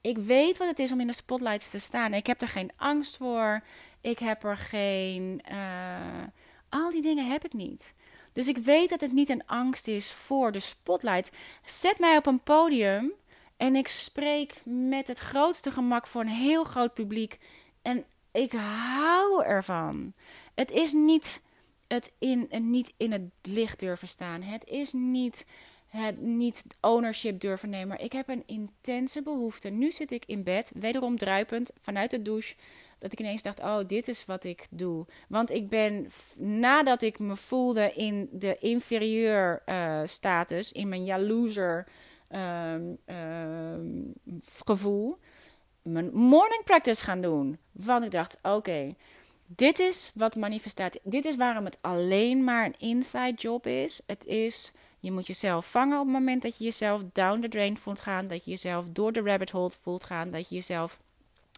[0.00, 2.14] Ik weet wat het is om in de spotlights te staan.
[2.14, 3.62] Ik heb er geen angst voor.
[4.00, 5.42] Ik heb er geen.
[5.50, 6.24] Uh,
[6.68, 7.94] al die dingen heb ik niet.
[8.32, 11.32] Dus ik weet dat het niet een angst is voor de spotlight.
[11.64, 13.12] Zet mij op een podium
[13.56, 17.38] en ik spreek met het grootste gemak voor een heel groot publiek.
[17.82, 20.12] En ik hou ervan.
[20.54, 21.42] Het is niet
[21.86, 24.42] het in, niet in het licht durven staan.
[24.42, 25.46] Het is niet
[25.86, 27.88] het niet ownership durven nemen.
[27.88, 29.68] Maar ik heb een intense behoefte.
[29.68, 32.54] Nu zit ik in bed, wederom druipend, vanuit de douche.
[32.98, 35.06] Dat ik ineens dacht: oh, dit is wat ik doe.
[35.28, 41.86] Want ik ben, nadat ik me voelde in de inferieur uh, status, in mijn jaloezer
[42.30, 42.74] uh,
[43.06, 45.18] uh, gevoel,
[45.82, 47.58] mijn morning practice gaan doen.
[47.72, 48.94] Want ik dacht: oké.
[49.46, 51.00] dit is wat manifestatie.
[51.04, 54.02] Dit is waarom het alleen maar een inside job is.
[54.06, 54.72] Het is
[55.06, 58.26] je moet jezelf vangen op het moment dat je jezelf down the drain voelt gaan.
[58.26, 60.30] Dat je jezelf door de rabbit hole voelt gaan.
[60.30, 60.98] Dat je jezelf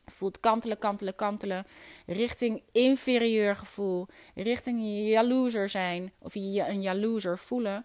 [0.07, 1.67] voelt kantelen, kantelen, kantelen.
[2.07, 4.07] Richting inferieur gevoel.
[4.35, 6.13] Richting jaloezer zijn.
[6.19, 7.85] Of je een jaloezer voelen.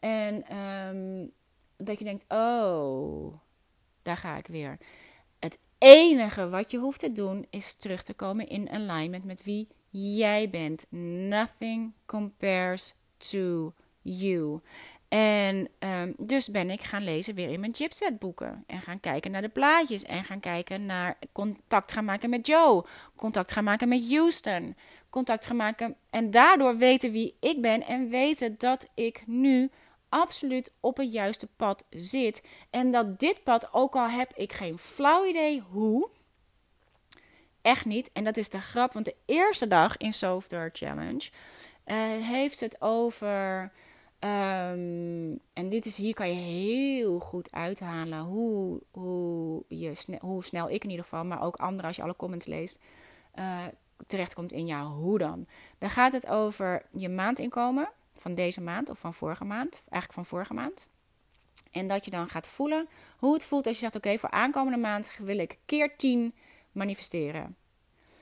[0.00, 1.32] En um,
[1.82, 3.34] dat je denkt, oh,
[4.02, 4.78] daar ga ik weer.
[5.38, 9.68] Het enige wat je hoeft te doen is terug te komen in alignment met wie
[9.90, 10.86] jij bent.
[11.28, 14.60] Nothing compares to you.
[15.08, 18.64] En um, dus ben ik gaan lezen weer in mijn chipset boeken.
[18.66, 20.04] En gaan kijken naar de plaatjes.
[20.04, 22.84] En gaan kijken naar contact gaan maken met Joe.
[23.16, 24.76] Contact gaan maken met Houston.
[25.08, 25.96] Contact gaan maken.
[26.10, 27.86] En daardoor weten wie ik ben.
[27.86, 29.70] En weten dat ik nu
[30.10, 32.42] absoluut op het juiste pad zit.
[32.70, 36.08] En dat dit pad, ook al heb ik geen flauw idee hoe.
[37.62, 38.10] Echt niet.
[38.12, 38.92] En dat is de grap.
[38.92, 41.30] Want de eerste dag in Software Challenge
[41.86, 43.72] uh, heeft het over
[44.24, 50.70] Um, en dit is, hier kan je heel goed uithalen hoe, hoe, je hoe snel
[50.70, 52.78] ik in ieder geval, maar ook anderen als je alle comments leest,
[53.34, 53.58] uh,
[54.06, 55.46] terechtkomt in ja, hoe dan?
[55.78, 60.24] Dan gaat het over je maandinkomen van deze maand of van vorige maand, eigenlijk van
[60.24, 60.86] vorige maand.
[61.70, 64.78] En dat je dan gaat voelen hoe het voelt als je zegt: Oké, voor aankomende
[64.78, 66.34] maand wil ik keer 10
[66.72, 67.56] manifesteren.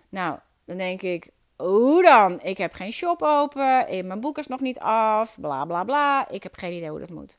[0.09, 2.43] Nou, dan denk ik: hoe dan?
[2.43, 6.29] Ik heb geen shop open, mijn boek is nog niet af, bla bla bla.
[6.29, 7.37] Ik heb geen idee hoe dat moet.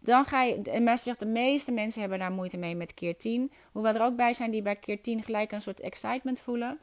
[0.00, 3.16] Dan ga je, en mensen zegt, de meeste mensen hebben daar moeite mee met keer
[3.16, 3.52] 10.
[3.72, 6.78] Hoewel er ook bij zijn die bij keer 10 gelijk een soort excitement voelen.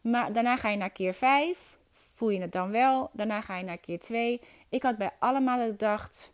[0.00, 1.78] Maar daarna ga je naar keer 5,
[2.22, 3.10] voel je het dan wel.
[3.12, 4.40] Daarna ga je naar keer 2.
[4.68, 6.32] Ik had bij allemaal gedacht,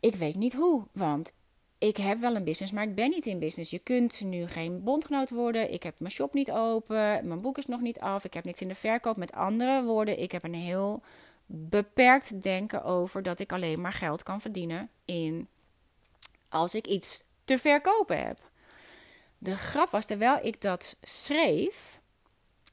[0.00, 1.34] ik weet niet hoe, want
[1.78, 3.70] ik heb wel een business, maar ik ben niet in business.
[3.70, 5.72] Je kunt nu geen bondgenoot worden.
[5.72, 7.28] Ik heb mijn shop niet open.
[7.28, 8.24] Mijn boek is nog niet af.
[8.24, 9.16] Ik heb niks in de verkoop.
[9.16, 11.02] Met andere woorden, ik heb een heel
[11.46, 15.48] beperkt denken over dat ik alleen maar geld kan verdienen in
[16.48, 18.50] als ik iets te verkopen heb.
[19.38, 21.97] De grap was, terwijl ik dat schreef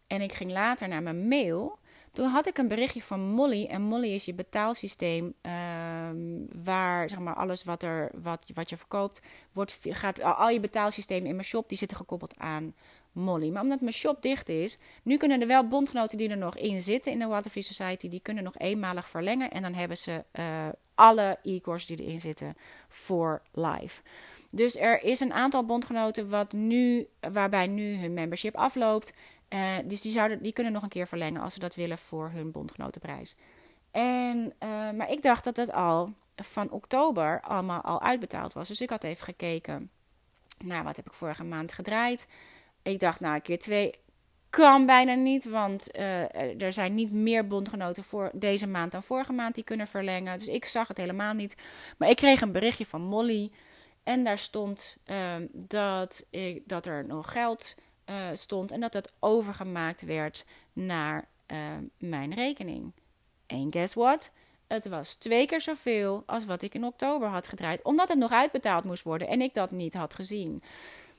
[0.07, 1.79] en ik ging later naar mijn mail,
[2.15, 3.65] toen had ik een berichtje van Molly.
[3.65, 5.33] En Molly is je betaalsysteem.
[5.41, 6.15] Ehm,
[6.63, 9.21] waar zeg maar, alles wat, er, wat, wat je verkoopt.
[9.51, 12.75] Wordt, gaat, al je betaalsystemen in mijn shop die zitten gekoppeld aan
[13.11, 13.49] Molly.
[13.49, 16.81] Maar omdat mijn shop dicht is, nu kunnen er wel bondgenoten die er nog in
[16.81, 19.51] zitten in de Waterfree Society, die kunnen nog eenmalig verlengen.
[19.51, 22.55] En dan hebben ze uh, alle e-courses die erin zitten
[22.87, 24.01] voor live.
[24.49, 29.13] Dus er is een aantal bondgenoten wat nu, waarbij nu hun membership afloopt.
[29.49, 32.29] Uh, dus die, zouden, die kunnen nog een keer verlengen als ze dat willen voor
[32.29, 33.37] hun bondgenotenprijs.
[33.91, 38.67] En, uh, maar ik dacht dat het al van oktober allemaal al uitbetaald was.
[38.67, 39.89] Dus ik had even gekeken
[40.63, 42.27] naar wat heb ik vorige maand gedraaid.
[42.81, 43.93] Ik dacht, nou, keer twee
[44.49, 49.33] kan bijna niet, want uh, er zijn niet meer bondgenoten voor deze maand dan vorige
[49.33, 50.37] maand die kunnen verlengen.
[50.37, 51.57] Dus ik zag het helemaal niet.
[51.97, 53.51] Maar ik kreeg een berichtje van Molly
[54.03, 54.97] en daar stond
[55.51, 57.75] dat, ik, dat er nog geld
[58.05, 61.27] uh, stond en dat het overgemaakt werd naar
[61.97, 62.91] mijn rekening.
[63.47, 64.31] En guess what?
[64.67, 68.31] Het was twee keer zoveel als wat ik in oktober had gedraaid, omdat het nog
[68.31, 70.63] uitbetaald moest worden en ik dat niet had gezien.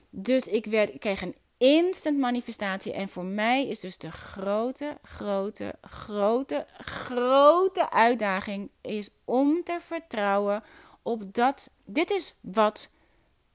[0.09, 2.93] Dus ik, werd, ik kreeg een instant manifestatie.
[2.93, 10.63] En voor mij is dus de grote, grote, grote, grote uitdaging is om te vertrouwen
[11.01, 12.89] op dat dit is wat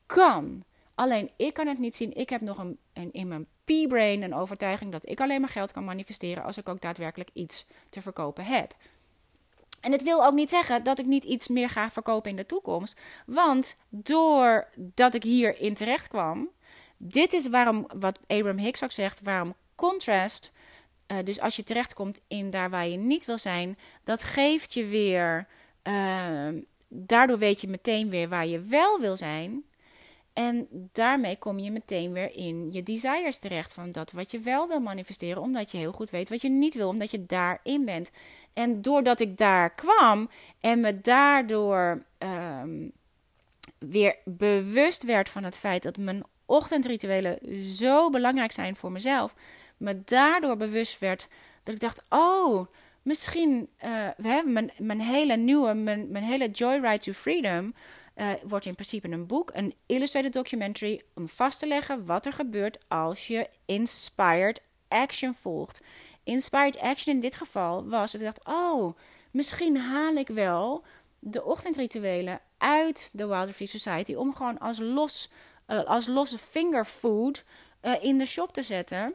[0.07, 0.65] kan.
[0.95, 2.17] Alleen ik kan het niet zien.
[2.17, 2.79] Ik heb nog een,
[3.13, 6.81] in mijn P-brain een overtuiging dat ik alleen maar geld kan manifesteren als ik ook
[6.81, 8.75] daadwerkelijk iets te verkopen heb.
[9.81, 12.47] En het wil ook niet zeggen dat ik niet iets meer ga verkopen in de
[12.47, 13.01] toekomst.
[13.27, 16.49] Want doordat ik hierin terecht kwam,
[16.97, 20.53] dit is waarom, wat Abraham Hicks ook zegt, waarom contrast,
[21.07, 24.87] uh, dus als je terechtkomt in daar waar je niet wil zijn, dat geeft je
[24.87, 25.47] weer,
[25.83, 26.49] uh,
[26.89, 29.65] daardoor weet je meteen weer waar je wel wil zijn.
[30.33, 34.69] En daarmee kom je meteen weer in je desires terecht van dat wat je wel
[34.69, 38.11] wil manifesteren, omdat je heel goed weet wat je niet wil, omdat je daarin bent.
[38.53, 42.93] En doordat ik daar kwam en me daardoor um,
[43.79, 49.35] weer bewust werd van het feit dat mijn ochtendrituelen zo belangrijk zijn voor mezelf,
[49.77, 51.29] me daardoor bewust werd
[51.63, 52.67] dat ik dacht: oh,
[53.03, 57.75] misschien uh, hè, mijn, mijn hele nieuwe, mijn, mijn hele Joyride to Freedom.
[58.17, 62.33] Uh, wordt in principe een boek, een illustrated documentary, om vast te leggen wat er
[62.33, 65.81] gebeurt als je inspired action volgt.
[66.23, 68.97] Inspired action in dit geval was dat ik dacht: oh,
[69.31, 70.85] misschien haal ik wel
[71.19, 75.31] de ochtendrituelen uit de Wilder Free Society om gewoon als los
[75.67, 77.45] uh, als losse fingerfood
[77.83, 79.15] uh, in de shop te zetten.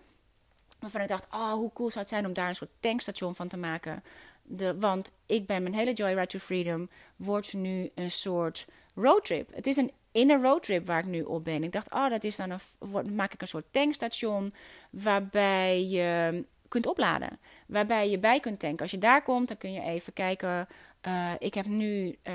[0.80, 3.48] Waarvan ik dacht, oh, hoe cool zou het zijn om daar een soort tankstation van
[3.48, 4.04] te maken.
[4.44, 9.56] De, want ik ben mijn hele Joyride to Freedom wordt nu een soort roadtrip.
[9.56, 11.64] Het is een inner roadtrip waar ik nu op ben.
[11.64, 14.54] Ik dacht, oh, dat is dan een, maak ik een soort tankstation
[14.90, 17.40] waarbij je kunt opladen.
[17.68, 18.82] Waarbij je bij kunt tanken.
[18.82, 20.68] Als je daar komt, dan kun je even kijken.
[21.08, 22.34] Uh, ik heb nu uh,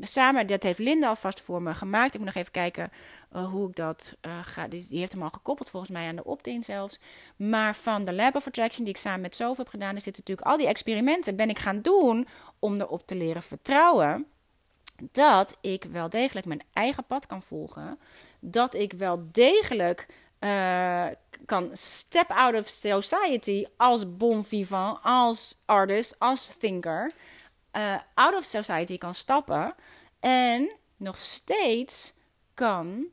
[0.00, 2.14] samen, dat heeft Linda alvast voor me gemaakt.
[2.14, 2.90] Ik moet nog even kijken
[3.32, 4.68] uh, hoe ik dat uh, ga.
[4.68, 7.00] Die, die, heeft hem al gekoppeld volgens mij aan de opt-in zelfs.
[7.36, 10.16] Maar van de Lab of Attraction die ik samen met Sof heb gedaan, is dit
[10.16, 12.26] natuurlijk al die experimenten ben ik gaan doen
[12.58, 14.26] om erop te leren vertrouwen
[15.12, 17.98] dat ik wel degelijk mijn eigen pad kan volgen.
[18.40, 20.06] Dat ik wel degelijk
[20.40, 21.06] uh,
[21.44, 27.12] kan step out of society als bon vivant, als artist, als thinker
[27.72, 29.74] uh, out of society kan stappen
[30.20, 32.12] en nog steeds
[32.54, 33.04] kan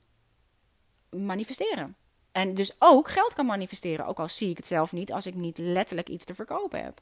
[1.10, 1.96] manifesteren.
[2.32, 5.36] En dus ook geld kan manifesteren, ook al zie ik het zelf niet als ik
[5.36, 7.02] niet letterlijk iets te verkopen heb.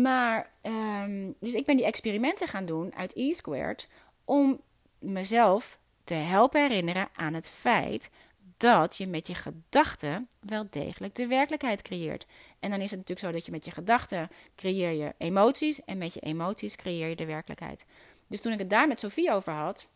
[0.00, 3.88] Maar, um, dus ik ben die experimenten gaan doen uit E-Squared
[4.24, 4.60] om
[4.98, 8.10] mezelf te helpen herinneren aan het feit
[8.56, 12.26] dat je met je gedachten wel degelijk de werkelijkheid creëert.
[12.60, 15.98] En dan is het natuurlijk zo dat je met je gedachten creëer je emoties en
[15.98, 17.86] met je emoties creëer je de werkelijkheid.
[18.28, 19.88] Dus toen ik het daar met Sofie over had,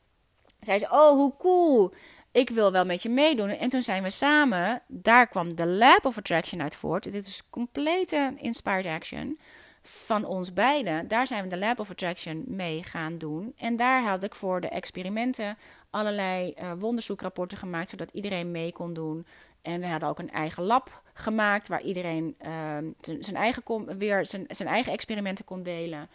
[0.61, 1.95] zei ze: Oh, hoe cool!
[2.33, 3.49] Ik wil wel met je meedoen.
[3.49, 7.13] En toen zijn we samen, daar kwam de Lab of Attraction uit voort.
[7.13, 9.39] Dit is complete inspired action
[9.89, 11.09] van ons beiden.
[11.09, 13.53] Daar zijn we de Lab of Attraction mee gaan doen.
[13.57, 15.59] En daar had ik voor de experimenten
[15.91, 19.27] allerlei uh, wonderzoekrapporten gemaakt, zodat iedereen mee kon doen.
[19.63, 24.45] En we hadden ook een eigen lab gemaakt waar iedereen uh, zijn, eigen weer zijn,
[24.49, 26.09] zijn eigen experimenten kon delen.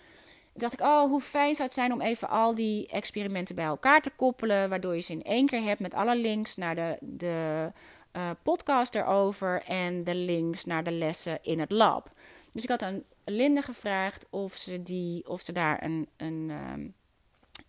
[0.54, 4.02] Dacht ik, oh, hoe fijn zou het zijn om even al die experimenten bij elkaar
[4.02, 7.72] te koppelen, waardoor je ze in één keer hebt met alle links naar de, de
[8.16, 12.12] uh, podcast erover en de links naar de lessen in het lab.
[12.52, 16.94] Dus ik had aan Linde gevraagd of ze, die, of ze daar een, een um,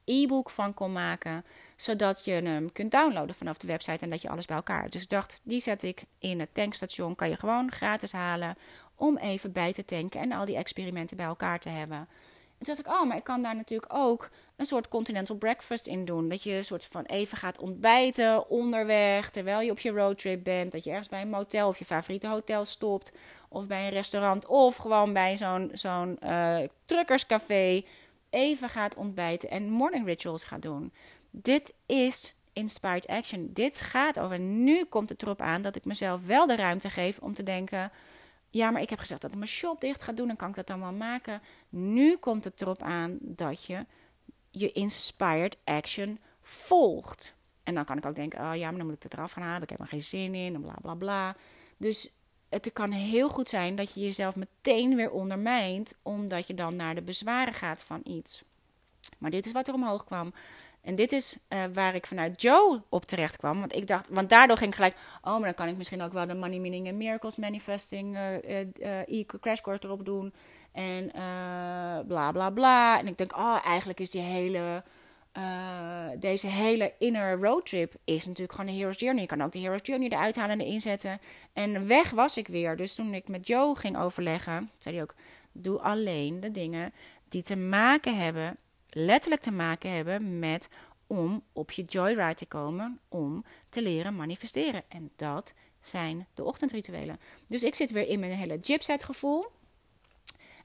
[0.04, 1.44] e-book van kon maken
[1.76, 4.90] zodat je hem kunt downloaden vanaf de website en dat je alles bij elkaar.
[4.90, 7.14] Dus ik dacht, die zet ik in het tankstation.
[7.14, 8.56] Kan je gewoon gratis halen
[8.94, 12.08] om even bij te tanken en al die experimenten bij elkaar te hebben.
[12.58, 16.04] toen dacht ik, oh, maar ik kan daar natuurlijk ook een soort continental breakfast in
[16.04, 16.28] doen.
[16.28, 20.72] Dat je een soort van even gaat ontbijten onderweg, terwijl je op je roadtrip bent.
[20.72, 23.12] Dat je ergens bij een motel of je favoriete hotel stopt.
[23.52, 27.82] Of bij een restaurant of gewoon bij zo'n zo'n uh, truckerscafé.
[28.30, 30.92] Even gaat ontbijten en morning rituals gaat doen.
[31.30, 33.50] Dit is inspired action.
[33.52, 34.38] Dit gaat over.
[34.38, 37.90] Nu komt het erop aan dat ik mezelf wel de ruimte geef om te denken
[38.52, 40.26] ja, maar ik heb gezegd dat ik mijn shop dicht ga doen.
[40.26, 41.42] Dan kan ik dat allemaal maken.
[41.68, 43.86] Nu komt het erop aan dat je
[44.50, 47.34] je inspired action volgt.
[47.62, 49.42] En dan kan ik ook denken, oh ja, maar dan moet ik het eraf gaan
[49.42, 49.62] halen.
[49.62, 51.36] Ik heb er geen zin in en bla bla bla.
[51.76, 52.14] Dus
[52.52, 55.94] het kan heel goed zijn dat je jezelf meteen weer ondermijnt.
[56.02, 58.42] Omdat je dan naar de bezwaren gaat van iets.
[59.18, 60.32] Maar dit is wat er omhoog kwam.
[60.80, 63.58] En dit is uh, waar ik vanuit Joe op terecht kwam.
[63.58, 66.12] Want ik dacht, want daardoor ging ik gelijk, oh, maar dan kan ik misschien ook
[66.12, 70.32] wel de Money Meaning and Miracles Manifesting uh, Crash Course erop doen.
[70.72, 71.10] En
[72.06, 72.98] bla bla bla.
[72.98, 74.82] En ik denk, oh, eigenlijk is die hele,
[76.18, 79.22] deze hele inner roadtrip is natuurlijk gewoon een Hero's Journey.
[79.22, 81.20] Je kan ook de Hero's Journey eruit halen en inzetten.
[81.52, 82.76] En weg was ik weer.
[82.76, 85.14] Dus toen ik met Joe ging overleggen, zei hij ook,
[85.52, 86.92] doe alleen de dingen
[87.28, 88.56] die te maken hebben
[88.88, 90.68] letterlijk te maken hebben met
[91.06, 94.82] om op je joyride te komen, om te leren manifesteren.
[94.88, 97.20] En dat zijn de ochtendrituelen.
[97.46, 99.46] Dus ik zit weer in mijn hele gypset gevoel.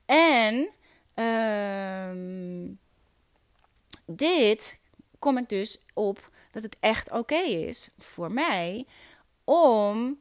[0.05, 0.69] En
[1.15, 2.75] uh,
[4.07, 4.79] dit
[5.19, 8.85] kom ik dus op dat het echt oké is voor mij
[9.43, 10.19] om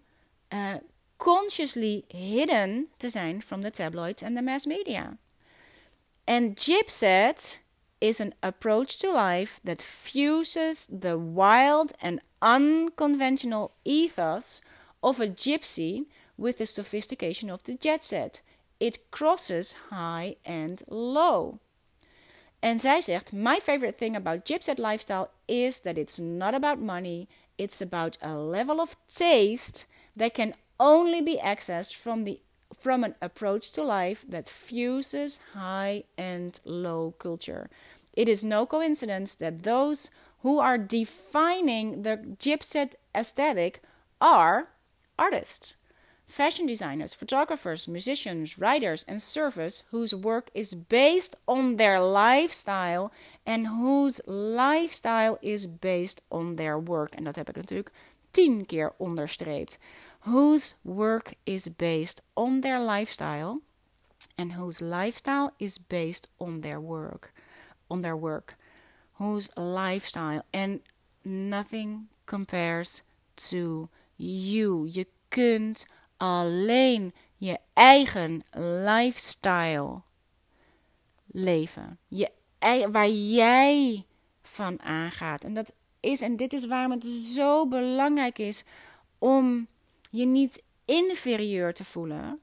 [0.49, 0.75] uh,
[1.17, 5.17] consciously hidden te zijn from the tabloids and the mass media.
[6.25, 7.63] En gypset
[7.99, 14.63] is an approach to life that fuses the wild and unconventional ethos
[15.01, 18.43] of a gypsy with the sophistication of the jet set.
[18.79, 21.59] It crosses high and low.
[22.67, 27.29] En zij zegt: My favorite thing about gypset lifestyle is that it's not about money,
[27.57, 29.87] it's about a level of taste
[30.17, 32.41] that can only be accessed from the
[32.81, 37.69] from an approach to life that fuses high and low culture.
[38.13, 40.11] It is no coincidence that those
[40.43, 43.81] who are defining the gypsy aesthetic
[44.19, 44.67] are
[45.17, 45.76] artists,
[46.27, 53.11] fashion designers, photographers, musicians, writers, and surfers whose work is based on their lifestyle
[53.45, 57.15] and whose lifestyle is based on their work.
[57.15, 57.93] En dat heb ik natuurlijk
[58.31, 59.79] tien keer onderstreept.
[60.21, 63.61] Whose work is based on their lifestyle
[64.35, 67.33] and whose lifestyle is based on their work.
[67.89, 68.57] on their work,
[69.15, 70.81] whose lifestyle and
[71.25, 73.03] nothing compares
[73.37, 74.87] to you.
[74.91, 75.87] Je kunt
[76.17, 78.43] alleen je eigen
[78.85, 80.03] lifestyle
[81.27, 81.99] leven.
[82.09, 82.31] Je,
[82.91, 84.07] waar jij
[84.43, 85.45] van aangaat.
[85.45, 88.65] En dat is, en dit is waarom het zo belangrijk is
[89.19, 89.67] om
[90.11, 92.41] je niet inferieur te voelen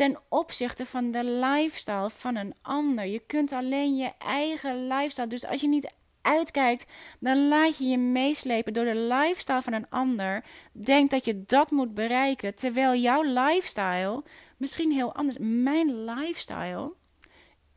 [0.00, 3.06] ten opzichte van de lifestyle van een ander.
[3.06, 5.26] Je kunt alleen je eigen lifestyle.
[5.26, 5.92] Dus als je niet
[6.22, 6.86] uitkijkt,
[7.20, 10.44] dan laat je je meeslepen door de lifestyle van een ander.
[10.72, 14.22] Denk dat je dat moet bereiken, terwijl jouw lifestyle
[14.56, 15.36] misschien heel anders.
[15.40, 16.92] Mijn lifestyle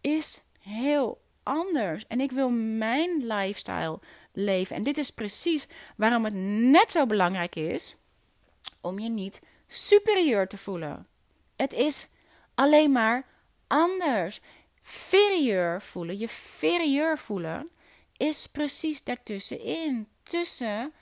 [0.01, 3.99] is heel anders en ik wil mijn lifestyle
[4.33, 4.75] leven.
[4.75, 5.67] En dit is precies
[5.97, 6.33] waarom het
[6.71, 7.95] net zo belangrijk is
[8.81, 11.07] om je niet superieur te voelen.
[11.55, 12.07] Het is
[12.55, 13.25] alleen maar
[13.67, 14.41] anders.
[14.81, 17.69] Ferieur voelen, je ferieur voelen,
[18.17, 20.07] is precies daartussenin.
[20.23, 20.93] Tussen,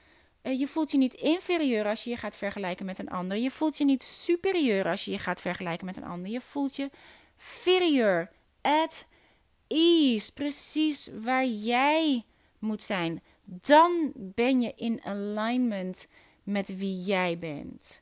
[0.44, 3.38] uh, je voelt je niet inferieur als je je gaat vergelijken met een ander.
[3.38, 6.32] Je voelt je niet superieur als je je gaat vergelijken met een ander.
[6.32, 6.90] Je voelt je
[7.38, 8.32] ferieur,
[8.62, 9.08] at
[9.68, 12.26] ease, precies waar jij
[12.60, 13.24] moet zijn.
[13.44, 16.08] Dan ben je in alignment
[16.44, 18.02] met wie jij bent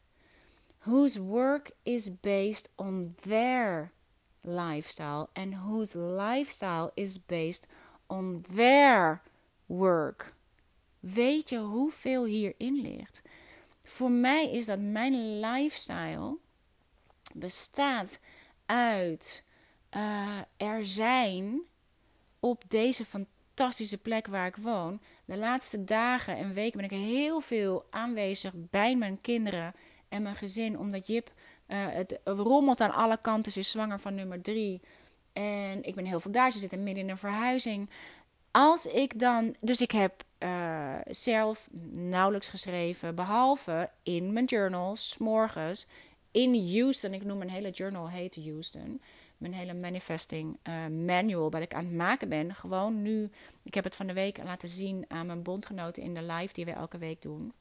[0.80, 3.92] whose work is based on their
[4.44, 7.79] lifestyle and whose lifestyle is based on
[8.56, 9.22] their
[9.66, 10.34] work.
[11.00, 13.22] Weet je hoeveel hierin ligt?
[13.84, 16.38] Voor mij is dat mijn lifestyle
[17.34, 18.20] bestaat
[18.66, 19.44] uit
[19.96, 21.62] uh, er zijn
[22.40, 25.02] op deze fantastische plek waar ik woon.
[25.26, 29.74] De laatste dagen en weken ben ik heel veel aanwezig bij mijn kinderen
[30.10, 30.80] en mijn gezin.
[30.80, 31.32] Omdat Jip,
[31.68, 33.52] uh, het rommelt aan alle kanten.
[33.52, 34.82] Ze is zwanger van nummer drie.
[35.34, 36.52] En ik ben heel veel daar.
[36.52, 37.90] Ze zitten midden in een verhuizing.
[38.52, 39.56] Als ik dan.
[39.60, 43.16] Dus ik heb uh, zelf nauwelijks geschreven.
[43.16, 45.88] Behalve in mijn journals, morgens.
[46.32, 47.14] In Houston.
[47.14, 49.02] Ik noem mijn hele journal heet Houston.
[49.38, 53.30] mijn hele manifesting uh, manual, wat ik aan het maken ben, gewoon nu.
[53.64, 56.66] Ik heb het van de week laten zien aan mijn bondgenoten in de live die
[56.66, 57.54] we elke week doen.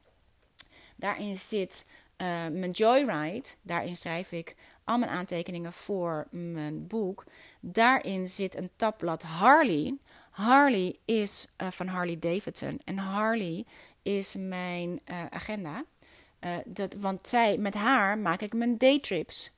[0.96, 3.48] Daarin zit uh, mijn Joyride.
[3.62, 4.56] Daarin schrijf ik
[4.88, 7.24] al mijn aantekeningen voor mijn boek.
[7.60, 9.98] Daarin zit een tabblad Harley.
[10.30, 12.80] Harley is uh, van Harley Davidson.
[12.84, 13.66] En Harley
[14.02, 15.84] is mijn uh, agenda.
[16.64, 19.50] dat, want zij, met haar maak ik mijn daytrips.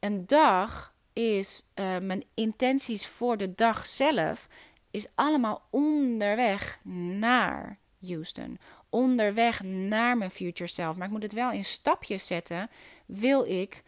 [0.00, 1.66] Een dag is
[2.02, 4.48] mijn intenties voor de dag zelf.
[4.90, 8.58] Is allemaal onderweg naar Houston
[8.94, 10.96] onderweg naar mijn future self.
[10.96, 12.70] Maar ik moet het wel in stapjes zetten.
[13.06, 13.82] Wil ik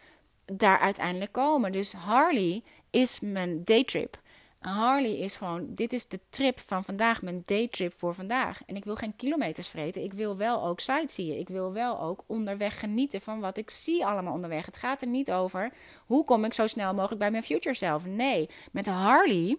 [0.53, 1.71] daar uiteindelijk komen?
[1.71, 4.19] Dus Harley is mijn daytrip.
[4.59, 8.61] Harley is gewoon, dit is de trip van vandaag, mijn daytrip voor vandaag.
[8.65, 10.03] En ik wil geen kilometers vreten.
[10.03, 11.39] Ik wil wel ook sightseeën.
[11.39, 14.65] Ik wil wel ook onderweg genieten van wat ik zie allemaal onderweg.
[14.65, 15.73] Het gaat er niet over
[16.05, 18.05] hoe kom ik zo snel mogelijk bij mijn future self.
[18.05, 19.57] Nee, met Harley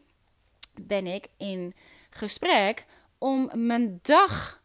[0.80, 1.74] ben ik in
[2.10, 2.86] gesprek
[3.18, 4.62] om mijn dag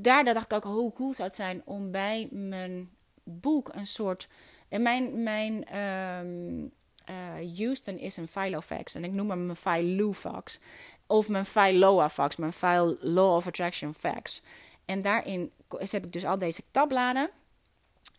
[0.00, 2.90] daar dacht ik ook hoe cool zou het zijn om bij mijn
[3.22, 4.28] boek een soort.
[4.68, 6.72] En mijn, mijn um,
[7.10, 8.94] uh, Houston is een Filofax.
[8.94, 10.60] En ik noem hem mijn Filofax.
[11.06, 14.42] Of mijn Filoafax, mijn File Law of Attraction Fax.
[14.84, 17.30] En daarin heb ik dus al deze tabbladen.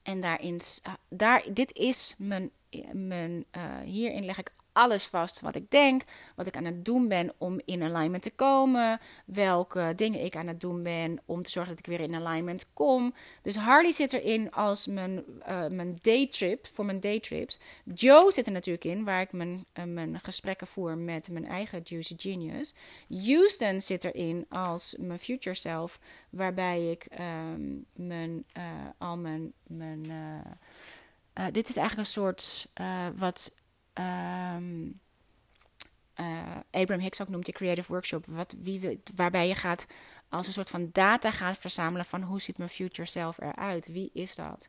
[0.04, 0.62] En daarin,
[1.10, 2.52] daar, dit is mijn,
[2.92, 6.02] mijn uh, hierin leg ik alles vast wat ik denk,
[6.36, 10.48] wat ik aan het doen ben om in alignment te komen, welke dingen ik aan
[10.48, 13.14] het doen ben om te zorgen dat ik weer in alignment kom.
[13.42, 17.60] Dus Harley zit erin als mijn, uh, mijn daytrip, voor mijn daytrips.
[17.94, 21.82] Joe zit er natuurlijk in, waar ik mijn, uh, mijn gesprekken voer met mijn eigen
[21.84, 22.74] Juicy Genius.
[23.10, 26.00] Houston zit erin als mijn future self,
[26.30, 28.64] waarbij ik um, mijn, uh,
[28.98, 30.06] al mijn, mijn
[31.52, 32.68] dit is eigenlijk een soort
[33.16, 33.52] wat
[34.00, 35.00] um,
[36.72, 39.86] Abraham Hicks ook noemt die creative workshop, wat, wie waarbij je gaat
[40.30, 44.10] als een soort van data gaat verzamelen van hoe ziet mijn future self eruit, wie
[44.14, 44.68] is dat?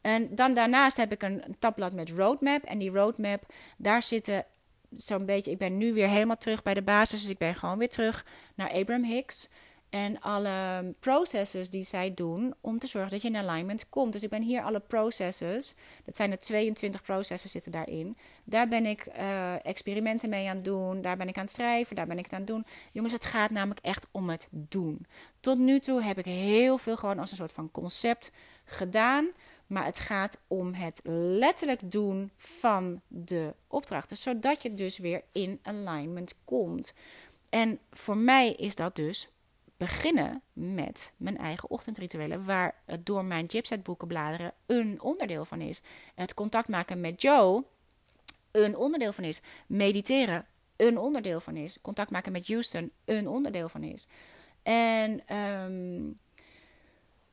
[0.00, 4.44] En dan daarnaast heb ik een, een tabblad met roadmap en die roadmap, daar zitten
[4.90, 7.78] zo'n beetje, ik ben nu weer helemaal terug bij de basis, dus ik ben gewoon
[7.78, 8.24] weer terug
[8.54, 9.48] naar Abraham Hicks.
[9.90, 14.12] En alle processes die zij doen om te zorgen dat je in alignment komt.
[14.12, 15.74] Dus ik ben hier alle processes,
[16.04, 18.16] dat zijn er 22 processes zitten daarin.
[18.44, 21.96] Daar ben ik uh, experimenten mee aan het doen, daar ben ik aan het schrijven,
[21.96, 22.66] daar ben ik aan het doen.
[22.92, 25.06] Jongens, het gaat namelijk echt om het doen.
[25.40, 28.32] Tot nu toe heb ik heel veel gewoon als een soort van concept
[28.64, 29.28] gedaan.
[29.66, 34.16] Maar het gaat om het letterlijk doen van de opdrachten.
[34.16, 36.94] Zodat je dus weer in alignment komt.
[37.48, 39.28] En voor mij is dat dus
[39.80, 45.60] beginnen met mijn eigen ochtendrituelen, waar het door mijn Gypset boeken bladeren een onderdeel van
[45.60, 45.82] is.
[46.14, 47.64] Het contact maken met Joe
[48.50, 49.40] een onderdeel van is.
[49.66, 51.78] Mediteren een onderdeel van is.
[51.82, 54.06] Contact maken met Houston een onderdeel van is.
[54.62, 56.18] En um,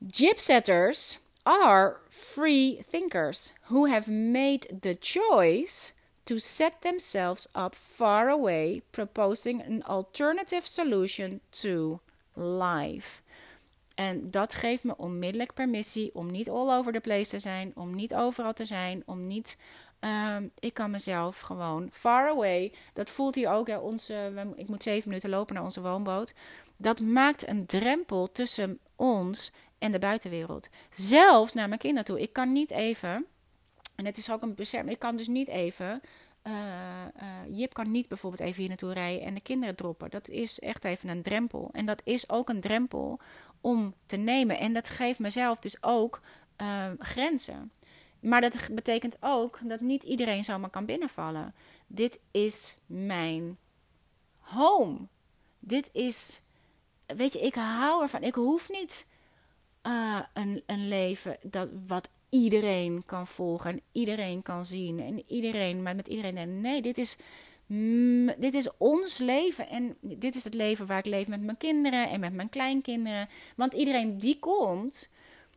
[0.08, 5.94] Gypsetters are free thinkers who have made the choice
[6.24, 12.00] to set themselves up far away, proposing an alternative solution to
[12.38, 13.22] live.
[13.96, 17.96] En dat geeft me onmiddellijk permissie om niet all over the place te zijn, om
[17.96, 19.58] niet overal te zijn, om niet.
[20.00, 22.74] Um, ik kan mezelf gewoon far away.
[22.94, 23.68] Dat voelt hier ook.
[23.68, 26.34] Hè, onze, ik moet zeven minuten lopen naar onze woonboot.
[26.76, 30.70] Dat maakt een drempel tussen ons en de buitenwereld.
[30.90, 32.22] Zelfs naar mijn kinderen toe.
[32.22, 33.26] Ik kan niet even.
[33.96, 34.94] En het is ook een bescherming.
[34.94, 36.02] Ik kan dus niet even
[36.48, 40.10] uh, Jip kan niet bijvoorbeeld even hier naartoe rijden en de kinderen droppen.
[40.10, 41.70] Dat is echt even een drempel.
[41.72, 43.20] En dat is ook een drempel
[43.62, 44.58] om te nemen.
[44.58, 46.22] En dat geeft mezelf dus ook
[46.58, 47.72] uh, grenzen.
[48.20, 51.56] Maar dat betekent ook dat niet iedereen zomaar kan binnenvallen.
[51.88, 53.58] Dit is mijn
[54.38, 54.98] home.
[55.60, 56.42] Dit is.
[57.06, 58.24] Weet je, ik hou ervan.
[58.24, 59.08] Ik hoef niet
[60.34, 65.96] een, een leven dat, wat iedereen kan volgen en iedereen kan zien en iedereen, maar
[65.96, 66.62] met iedereen.
[66.62, 67.18] Nee, dit is,
[68.38, 72.10] dit is ons leven en dit is het leven waar ik leef met mijn kinderen
[72.10, 73.30] en met mijn kleinkinderen.
[73.56, 75.10] Want iedereen die komt,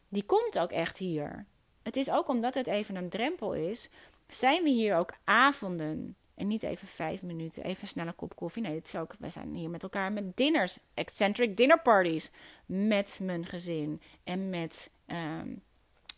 [0.08, 1.46] die komt ook echt hier.
[1.82, 3.90] Het is ook omdat het even een drempel is,
[4.28, 6.14] zijn we hier ook avonden.
[6.34, 8.62] En niet even vijf minuten, even snel een kop koffie.
[8.62, 12.32] Nee, het is ook, we zijn hier met elkaar met dinners, eccentric dinner parties.
[12.66, 15.62] Met mijn gezin en met um,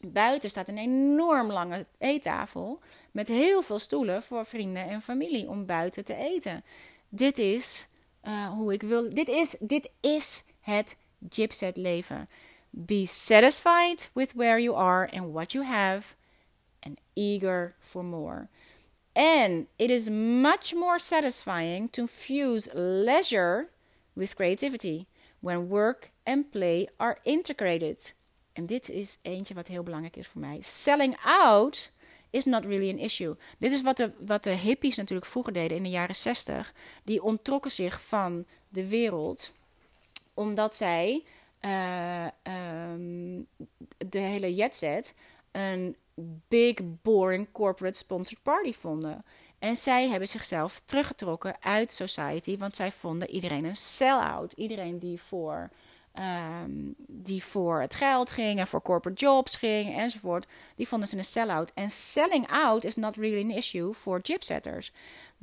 [0.07, 2.81] Buiten staat een enorm lange eettafel
[3.11, 6.65] met heel veel stoelen voor vrienden en familie om buiten te eten.
[7.09, 7.87] Dit is
[8.25, 9.15] uh, hoe ik wil.
[9.15, 10.97] Dit is, dit is het
[11.29, 12.29] gypset leven.
[12.71, 16.15] Be satisfied with where you are and what you have
[16.81, 18.49] and eager for more.
[19.13, 23.69] And it is much more satisfying to fuse leisure
[24.13, 25.07] with creativity
[25.41, 28.15] when work and play are integrated.
[28.53, 30.57] En dit is eentje wat heel belangrijk is voor mij.
[30.61, 31.93] Selling out
[32.31, 33.35] is not really an issue.
[33.59, 36.75] Dit is wat de, wat de hippies natuurlijk vroeger deden in de jaren 60.
[37.05, 39.53] Die ontrokken zich van de wereld
[40.35, 41.25] omdat zij
[41.61, 42.27] uh,
[42.93, 43.47] um,
[43.99, 45.15] de hele jetset
[45.51, 45.97] een
[46.49, 49.25] big, boring corporate sponsored party vonden.
[49.59, 54.53] En zij hebben zichzelf teruggetrokken uit society, want zij vonden iedereen een sell-out.
[54.53, 55.71] Iedereen die voor,
[56.19, 60.47] um, die voor het geld ging en voor corporate jobs ging enzovoort,
[60.77, 61.73] die vonden ze een sell-out.
[61.75, 64.93] En selling out is not really an issue for gypsetters.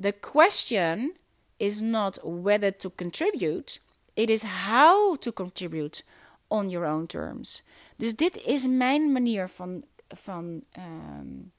[0.02, 1.14] The question
[1.58, 3.80] is not whether to contribute,
[4.14, 6.04] it is how to contribute
[6.48, 7.64] on your own terms.
[7.96, 11.52] Dus dit is mijn manier van, van um,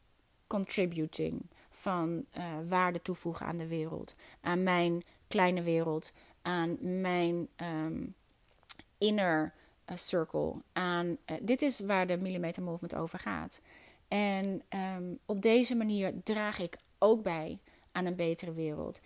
[0.47, 8.15] contributing, van uh, waarde toevoegen aan de wereld, aan mijn kleine wereld, aan mijn um,
[9.01, 9.53] inner
[9.91, 10.55] uh, circle.
[10.73, 13.61] Aan, uh, dit is waar de Millimeter Movement over gaat.
[14.09, 14.63] En
[14.97, 17.59] um, op deze manier draag ik ook bij
[17.93, 19.01] aan een betere wereld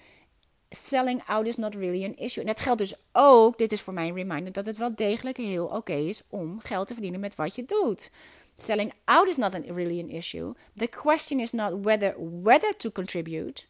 [0.75, 2.43] selling out is not really an issue.
[2.43, 5.37] En dat geldt dus ook, dit is voor mij een reminder, dat het wel degelijk
[5.37, 8.11] heel oké is om geld te verdienen met wat je doet.
[8.57, 10.53] Selling out is not an, really an issue.
[10.77, 13.67] The question is not whether, whether to contribute.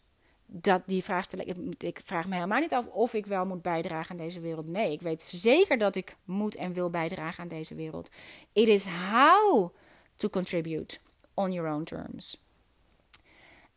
[0.47, 3.62] Dat die vraag stel ik, ik vraag me helemaal niet af of ik wel moet
[3.62, 4.66] bijdragen aan deze wereld.
[4.66, 8.11] Nee, ik weet zeker dat ik moet en wil bijdragen aan deze wereld.
[8.53, 9.74] It is how
[10.16, 10.99] to contribute
[11.34, 12.42] on your own terms.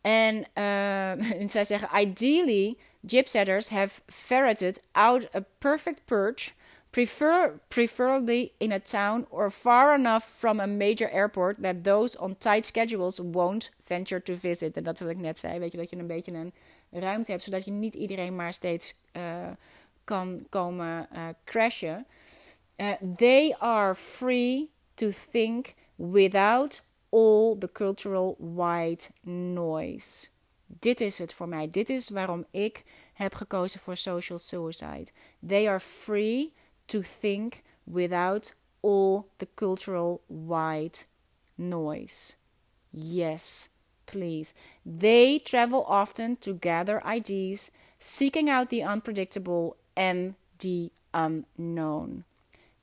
[0.00, 0.46] En,
[1.40, 6.54] en zij zeggen, ideally Gypsetters have ferreted out a perfect perch,
[6.90, 12.36] prefer, preferably in a town or far enough from a major airport that those on
[12.38, 14.76] tight schedules won't venture to visit.
[14.76, 16.52] En dat is wat ik net zei, weet je, dat je een beetje een
[16.90, 19.22] ruimte hebt, zodat je niet iedereen maar steeds uh,
[20.04, 22.06] kan komen uh, crashen.
[22.76, 30.28] Uh, they are free to think without all the cultural white noise.
[30.66, 31.70] Dit is het voor mij.
[31.70, 35.06] Dit is waarom ik heb gekozen voor social suicide.
[35.46, 36.52] They are free
[36.88, 41.06] to think without all the cultural white
[41.56, 42.36] noise.
[42.92, 43.68] Yes,
[44.06, 44.54] please.
[44.84, 52.24] They travel often to gather ideas, seeking out the unpredictable and the unknown.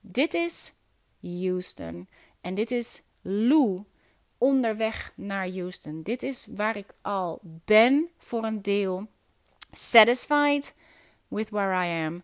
[0.01, 0.74] Dit is
[1.22, 2.08] Houston
[2.41, 3.84] en dit is Lou
[4.38, 6.01] onderweg naar Houston.
[6.03, 9.08] Dit is waar ik al ben voor een deel.
[9.72, 10.74] Satisfied
[11.28, 12.24] with where I am,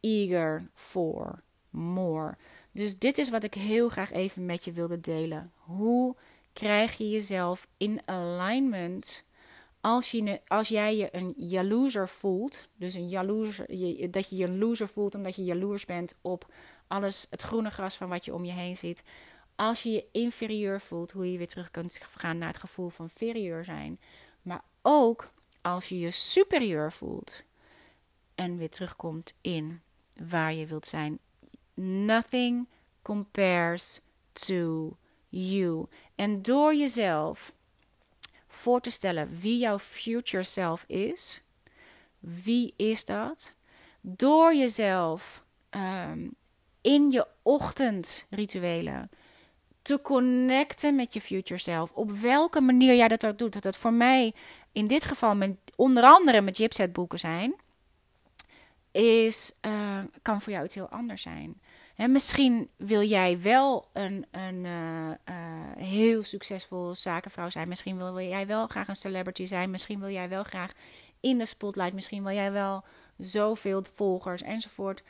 [0.00, 2.36] eager for more.
[2.72, 5.52] Dus dit is wat ik heel graag even met je wilde delen.
[5.56, 6.16] Hoe
[6.52, 9.24] krijg je jezelf in alignment
[9.80, 13.56] als, je, als jij je een jaloezer voelt, dus een jaloers,
[14.10, 16.52] dat je je loser voelt omdat je jaloers bent op
[16.86, 19.04] alles, het groene gras van wat je om je heen ziet,
[19.56, 23.04] als je je inferieur voelt, hoe je weer terug kunt gaan naar het gevoel van
[23.04, 24.00] inferieur zijn.
[24.42, 25.30] Maar ook
[25.60, 27.42] als je je superieur voelt
[28.34, 29.82] en weer terugkomt in
[30.28, 31.18] waar je wilt zijn.
[31.74, 32.68] Nothing
[33.02, 34.00] compares
[34.32, 34.96] to
[35.28, 35.86] you.
[36.14, 37.52] En door jezelf
[38.46, 41.42] voor te stellen wie jouw future self is,
[42.18, 43.54] wie is dat?
[44.00, 46.34] Door jezelf um,
[46.80, 49.10] in je ochtendrituelen
[49.82, 51.90] te connecten met je future self.
[51.92, 53.52] Op welke manier jij dat ook doet.
[53.52, 54.34] Dat het voor mij
[54.72, 57.54] in dit geval met, onder andere met Gypset boeken zijn.
[58.92, 61.60] Is, uh, kan voor jou iets heel anders zijn.
[61.94, 65.14] He, misschien wil jij wel een, een uh, uh,
[65.76, 67.68] heel succesvol zakenvrouw zijn.
[67.68, 69.70] Misschien wil jij wel graag een celebrity zijn.
[69.70, 70.72] Misschien wil jij wel graag
[71.20, 71.94] in de spotlight.
[71.94, 72.84] Misschien wil jij wel
[73.18, 75.02] zoveel volgers enzovoort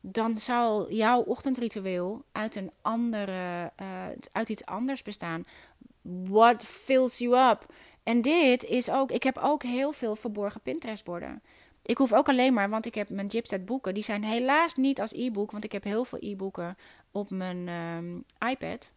[0.00, 3.72] dan zou jouw ochtendritueel uit een andere,
[4.32, 5.44] uit iets anders bestaan.
[6.02, 7.66] What fills you up?
[8.02, 11.42] En dit is ook, ik heb ook heel veel verborgen Pinterest-borden.
[11.86, 13.94] Ik hoef ook alleen maar, want ik heb mijn Gypset boeken.
[13.94, 16.76] Die zijn helaas niet als e-book, want ik heb heel veel e-boeken
[17.10, 18.90] op mijn um, iPad.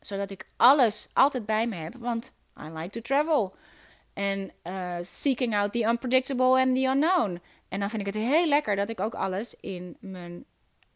[0.00, 2.32] Zodat ik alles altijd bij me heb, want
[2.64, 3.54] I like to travel.
[4.12, 7.40] En uh, seeking out the unpredictable and the unknown.
[7.68, 10.44] En dan vind ik het heel lekker dat ik ook alles in mijn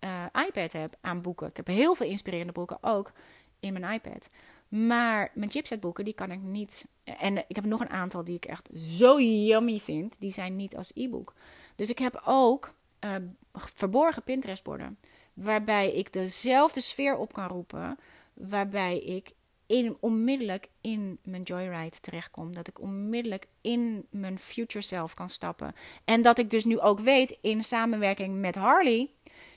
[0.01, 1.49] uh, iPad heb aan boeken.
[1.49, 3.13] Ik heb heel veel inspirerende boeken ook
[3.61, 4.29] in mijn iPad.
[4.69, 6.87] Maar mijn chipset boeken, die kan ik niet.
[7.05, 10.21] En ik heb nog een aantal die ik echt zo yummy vind.
[10.21, 11.35] Die zijn niet als e-book.
[11.77, 13.15] Dus ik heb ook uh,
[13.53, 14.99] verborgen Pinterest borden.
[15.35, 17.99] Waarbij ik dezelfde sfeer op kan roepen.
[18.35, 19.33] Waarbij ik
[19.67, 22.55] in, onmiddellijk in mijn joyride terechtkom.
[22.55, 25.75] Dat ik onmiddellijk in mijn future self kan stappen.
[26.05, 29.11] En dat ik dus nu ook weet in samenwerking met Harley.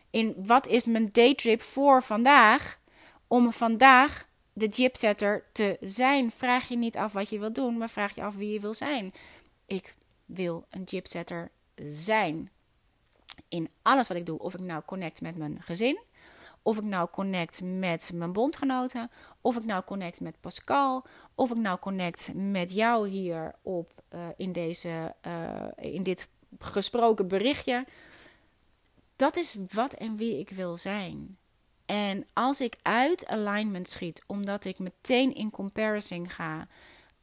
[0.09, 2.79] In wat is mijn daytrip voor vandaag?
[3.27, 4.27] Om vandaag
[4.59, 6.31] de gypsetter te zijn.
[6.31, 8.73] Vraag je niet af wat je wil doen, maar vraag je af wie je wil
[8.73, 9.13] zijn.
[9.65, 9.95] Ik
[10.25, 11.51] wil een gypsetter
[11.85, 12.49] zijn.
[13.47, 14.39] In alles wat ik doe.
[14.39, 15.99] Of ik nou connect met mijn gezin
[16.61, 21.05] of ik nou connect met mijn bondgenoten, of ik nou connect met Pascal,
[21.35, 26.29] of ik nou connect met jou hier op, uh, in, deze, uh, in dit
[26.59, 27.85] gesproken berichtje.
[29.15, 31.37] Dat is wat en wie ik wil zijn.
[31.89, 36.67] En als ik uit alignment schiet, omdat ik meteen in comparison ga,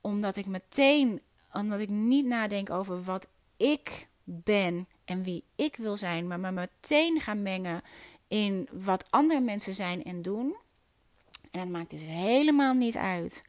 [0.00, 1.20] omdat ik meteen,
[1.52, 6.50] omdat ik niet nadenk over wat ik ben en wie ik wil zijn, maar me
[6.50, 7.82] meteen ga mengen
[8.28, 10.56] in wat andere mensen zijn en doen.
[11.50, 13.42] En het maakt dus helemaal niet uit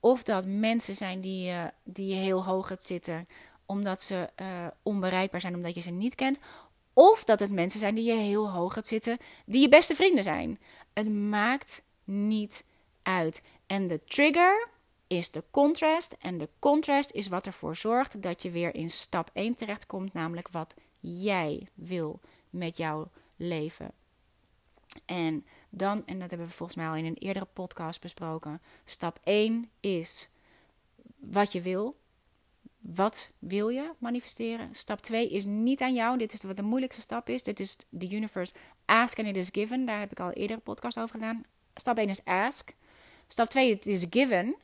[0.00, 3.28] of dat mensen zijn die je, die je heel hoog hebt zitten,
[3.66, 6.38] omdat ze uh, onbereikbaar zijn, omdat je ze niet kent.
[6.94, 10.24] Of dat het mensen zijn die je heel hoog hebt zitten, die je beste vrienden
[10.24, 10.58] zijn.
[10.92, 12.64] Het maakt niet
[13.02, 13.42] uit.
[13.66, 14.68] En de trigger
[15.06, 16.16] is de contrast.
[16.18, 20.48] En de contrast is wat ervoor zorgt dat je weer in stap 1 terechtkomt, namelijk
[20.48, 22.20] wat jij wil
[22.50, 23.90] met jouw leven.
[25.04, 28.62] En dan, en dat hebben we volgens mij al in een eerdere podcast besproken.
[28.84, 30.28] Stap 1 is
[31.16, 31.96] wat je wil.
[32.92, 34.74] Wat wil je manifesteren?
[34.74, 36.18] Stap 2 is niet aan jou.
[36.18, 37.42] Dit is wat de moeilijkste stap is.
[37.42, 38.52] Dit is the universe.
[38.84, 39.86] Ask and it is given.
[39.86, 41.44] Daar heb ik al eerder een podcast over gedaan.
[41.74, 42.74] Stap 1 is ask.
[43.28, 44.56] Stap 2 is it is given.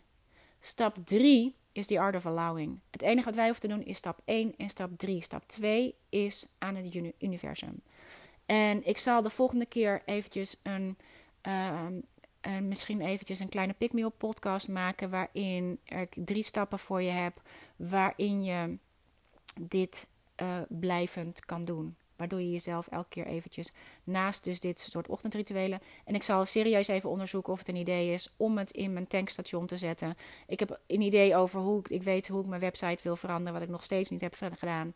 [0.60, 2.80] Stap 3 is the art of allowing.
[2.90, 5.22] Het enige wat wij hoeven te doen is stap 1 en stap 3.
[5.22, 7.82] Stap 2 is aan het universum.
[8.46, 10.96] En ik zal de volgende keer eventjes een,
[11.46, 11.86] uh,
[12.62, 15.10] misschien eventjes een kleine pick me podcast maken.
[15.10, 17.42] Waarin ik drie stappen voor je heb.
[17.76, 18.78] Waarin je
[19.60, 20.06] dit
[20.42, 21.96] uh, blijvend kan doen.
[22.16, 23.72] Waardoor je jezelf elke keer eventjes
[24.04, 25.80] naast dus dit soort ochtendrituelen.
[26.04, 29.06] En ik zal serieus even onderzoeken of het een idee is om het in mijn
[29.06, 30.16] tankstation te zetten.
[30.46, 33.52] Ik heb een idee over hoe ik, ik weet hoe ik mijn website wil veranderen.
[33.52, 34.94] Wat ik nog steeds niet heb gedaan.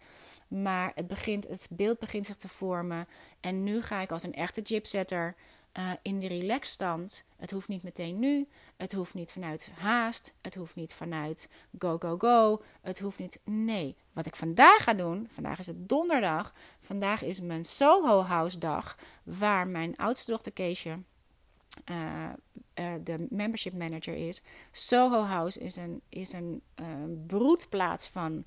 [0.49, 3.09] Maar het, begint, het beeld begint zich te vormen.
[3.40, 5.34] En nu ga ik als een echte gypsetter
[5.79, 7.25] uh, in de relaxstand.
[7.37, 8.49] Het hoeft niet meteen nu.
[8.77, 10.35] Het hoeft niet vanuit haast.
[10.41, 11.49] Het hoeft niet vanuit
[11.79, 12.62] go, go, go.
[12.81, 13.41] Het hoeft niet.
[13.45, 13.97] Nee.
[14.12, 15.29] Wat ik vandaag ga doen.
[15.31, 16.55] Vandaag is het donderdag.
[16.81, 18.99] Vandaag is mijn Soho House dag.
[19.22, 20.99] Waar mijn oudste dochter Keesje.
[21.91, 22.31] Uh,
[22.75, 24.43] uh, de membership manager is.
[24.70, 26.62] Soho House is een, is een
[27.27, 28.45] broedplaats van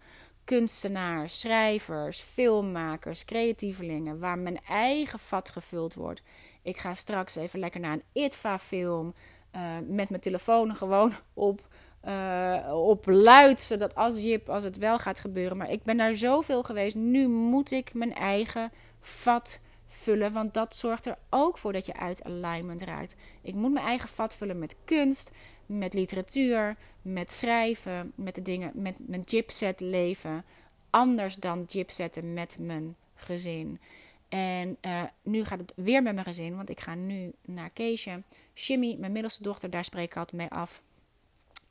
[0.47, 6.21] kunstenaars, schrijvers, filmmakers, creatievelingen, waar mijn eigen vat gevuld wordt.
[6.67, 9.13] Ik ga straks even lekker naar een ITVA-film
[9.55, 11.67] uh, met mijn telefoon gewoon op,
[12.07, 15.57] uh, op luid, zodat als Jip, als het wel gaat gebeuren.
[15.57, 20.75] Maar ik ben daar zoveel geweest, nu moet ik mijn eigen vat vullen, want dat
[20.75, 23.15] zorgt er ook voor dat je uit alignment raakt.
[23.41, 25.31] Ik moet mijn eigen vat vullen met kunst,
[25.65, 30.45] met literatuur, met schrijven, met de dingen, met mijn gypset leven.
[30.89, 33.79] Anders dan gypsetten met mijn gezin.
[34.29, 38.23] En uh, nu gaat het weer met mijn gezin, want ik ga nu naar Keesje.
[38.53, 40.81] Shimmy, mijn middelste dochter, daar spreek ik altijd mee af.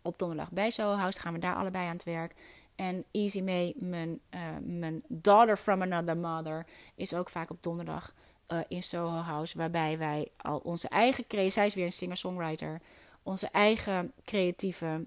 [0.03, 2.35] Op donderdag bij Soho House gaan we daar allebei aan het werk.
[2.75, 8.15] En Easy May, mijn, uh, mijn daughter from another mother, is ook vaak op donderdag
[8.49, 9.59] uh, in Soho House.
[9.59, 12.81] Waarbij wij al onze eigen zij is weer een singer-songwriter,
[13.23, 15.07] onze eigen creatieve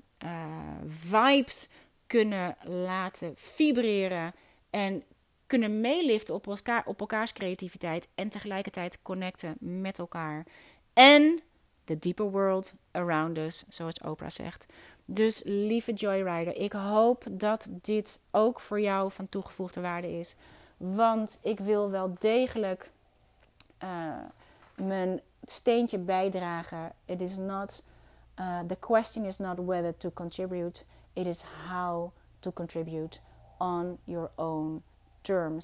[0.87, 1.69] vibes
[2.07, 4.33] kunnen laten vibreren.
[4.69, 5.03] En
[5.49, 8.09] kunnen meeliften op, elkaar, op elkaars creativiteit.
[8.15, 10.45] En tegelijkertijd connecten met elkaar.
[10.93, 11.39] En
[11.83, 14.65] the deeper world around us, zoals Oprah zegt.
[15.05, 20.35] Dus lieve Joyrider, ik hoop dat dit ook voor jou van toegevoegde waarde is.
[20.77, 22.89] Want ik wil wel degelijk
[23.83, 23.89] uh,
[24.75, 26.91] mijn steentje bijdragen.
[27.05, 27.83] It is not
[28.39, 30.83] uh, the question is not whether to contribute,
[31.13, 33.19] it is how to contribute
[33.57, 34.83] on your own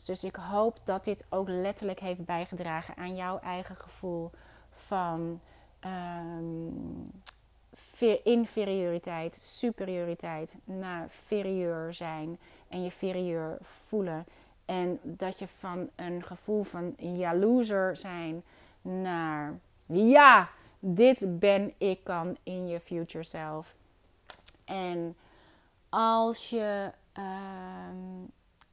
[0.05, 4.31] Dus ik hoop dat dit ook letterlijk heeft bijgedragen aan jouw eigen gevoel
[4.71, 5.39] van
[5.85, 7.11] um,
[8.23, 14.25] inferioriteit, superioriteit naar ferieur zijn en je ferieur voelen.
[14.65, 18.43] En dat je van een gevoel van jaloezer zijn
[18.81, 20.49] naar ja,
[20.79, 23.75] dit ben ik kan in je future self.
[24.65, 25.15] En
[25.89, 26.91] als je,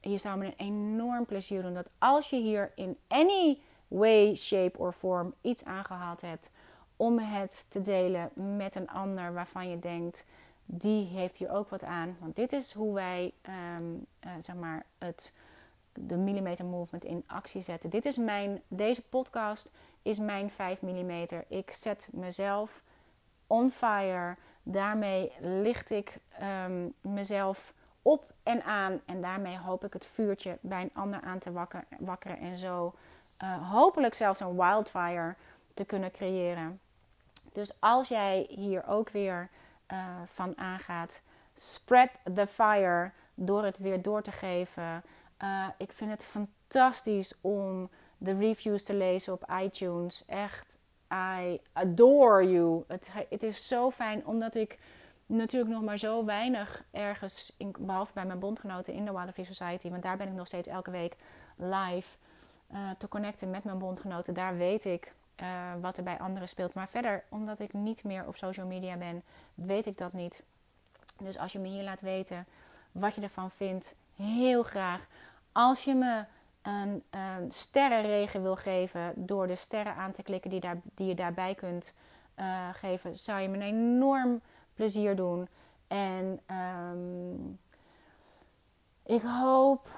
[0.03, 4.79] je zou me een enorm plezier doen dat als je hier in any way, shape
[4.79, 6.51] or form iets aangehaald hebt,
[6.97, 10.25] om het te delen met een ander waarvan je denkt,
[10.65, 12.17] die heeft hier ook wat aan.
[12.21, 13.85] Want dit is hoe wij ehm,
[14.21, 15.33] eh, zeg maar het,
[15.93, 17.91] de millimeter movement in actie zetten.
[17.91, 19.71] Dit is mijn, deze podcast
[20.03, 21.27] is mijn 5 mm.
[21.49, 22.83] Ik zet mezelf
[23.47, 24.37] on fire.
[24.63, 29.01] Daarmee licht ik ehm, mezelf op en aan.
[29.05, 31.53] En daarmee hoop ik het vuurtje bij een ander aan te
[31.99, 32.39] wakkeren.
[32.39, 32.95] En zo
[33.43, 35.35] uh, hopelijk zelfs een wildfire
[35.75, 36.81] te kunnen creëren.
[37.53, 39.49] Dus als jij hier ook weer
[39.93, 41.21] uh, van aangaat,
[41.55, 45.03] spread the fire door het weer door te geven.
[45.43, 50.25] Uh, ik vind het fantastisch om de reviews te lezen op iTunes.
[50.27, 50.79] Echt,
[51.13, 52.85] I adore you.
[53.29, 54.79] Het is zo fijn omdat ik
[55.37, 59.91] natuurlijk nog maar zo weinig ergens, in, behalve bij mijn bondgenoten in de Waterfree Society,
[59.91, 61.17] want daar ben ik nog steeds elke week
[61.57, 62.17] live
[62.73, 64.35] uh, te connecten met mijn bondgenoten.
[64.35, 65.13] Daar weet ik
[65.43, 66.75] uh, wat er bij anderen speelt.
[66.75, 69.23] Maar verder, omdat ik niet meer op social media ben,
[69.55, 70.43] weet ik dat niet.
[71.19, 72.47] Dus als je me hier laat weten
[72.93, 75.07] wat je ervan vindt, heel graag.
[75.53, 76.25] Als je me
[76.63, 77.03] een,
[77.49, 81.95] sterrenregen wil geven door de sterren aan te klikken die, daar, die je daarbij kunt
[82.39, 84.41] uh, geven, zou je me een enorm
[84.75, 85.49] plezier doen.
[85.87, 87.59] En um,
[89.03, 89.89] ik hoop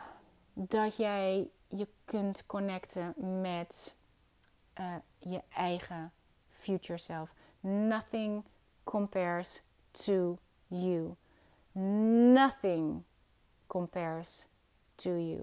[0.52, 3.94] dat jij je kunt connecten met
[4.80, 6.12] uh, je eigen
[6.50, 7.34] future self.
[7.60, 8.44] Nothing
[8.84, 11.14] compares to you.
[12.32, 13.02] Nothing
[13.66, 14.46] compares
[14.94, 15.42] to you.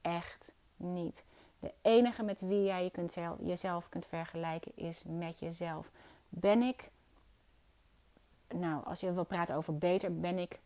[0.00, 1.24] Echt niet.
[1.58, 5.90] De enige met wie jij je kunt jezelf kunt vergelijken is met jezelf.
[6.28, 6.90] Ben ik,
[8.54, 10.58] nou, als je wil praten over beter, ben ik,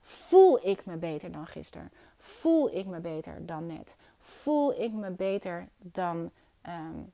[0.00, 1.90] voel ik me beter dan gisteren?
[2.18, 3.96] Voel ik me beter dan net?
[4.18, 6.30] Voel ik me beter dan,
[6.66, 7.12] um,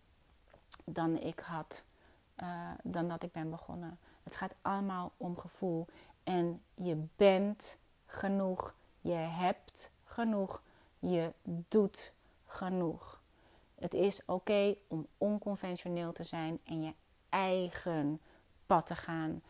[0.85, 1.83] dan ik had,
[2.43, 3.99] uh, dan dat ik ben begonnen?
[4.23, 5.87] Het gaat allemaal om gevoel.
[6.25, 8.75] En je bent genoeg.
[9.01, 10.63] Je hebt genoeg.
[10.99, 12.13] Je doet
[12.47, 13.21] genoeg.
[13.75, 16.93] Het is oké om onconventioneel te zijn en je
[17.29, 18.21] eigen
[18.67, 19.43] pad te gaan.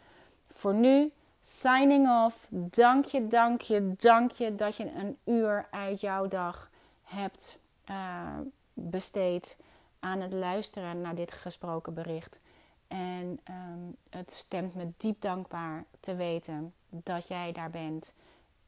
[0.59, 2.47] Voor nu, signing off.
[2.51, 6.71] Dank je, dank je, dank je dat je een uur uit jouw dag
[7.03, 7.59] hebt
[7.91, 8.39] uh,
[8.73, 9.57] besteed
[9.99, 12.41] aan het luisteren naar dit gesproken bericht.
[12.89, 18.15] En um, het stemt me diep dankbaar te weten dat jij daar bent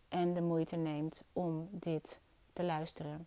[0.09, 2.21] en de moeite neemt om dit
[2.53, 3.27] te luisteren.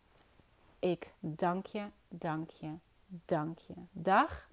[0.79, 2.71] Ik dank je, dank je,
[3.25, 3.73] dank je.
[3.91, 4.47] Dag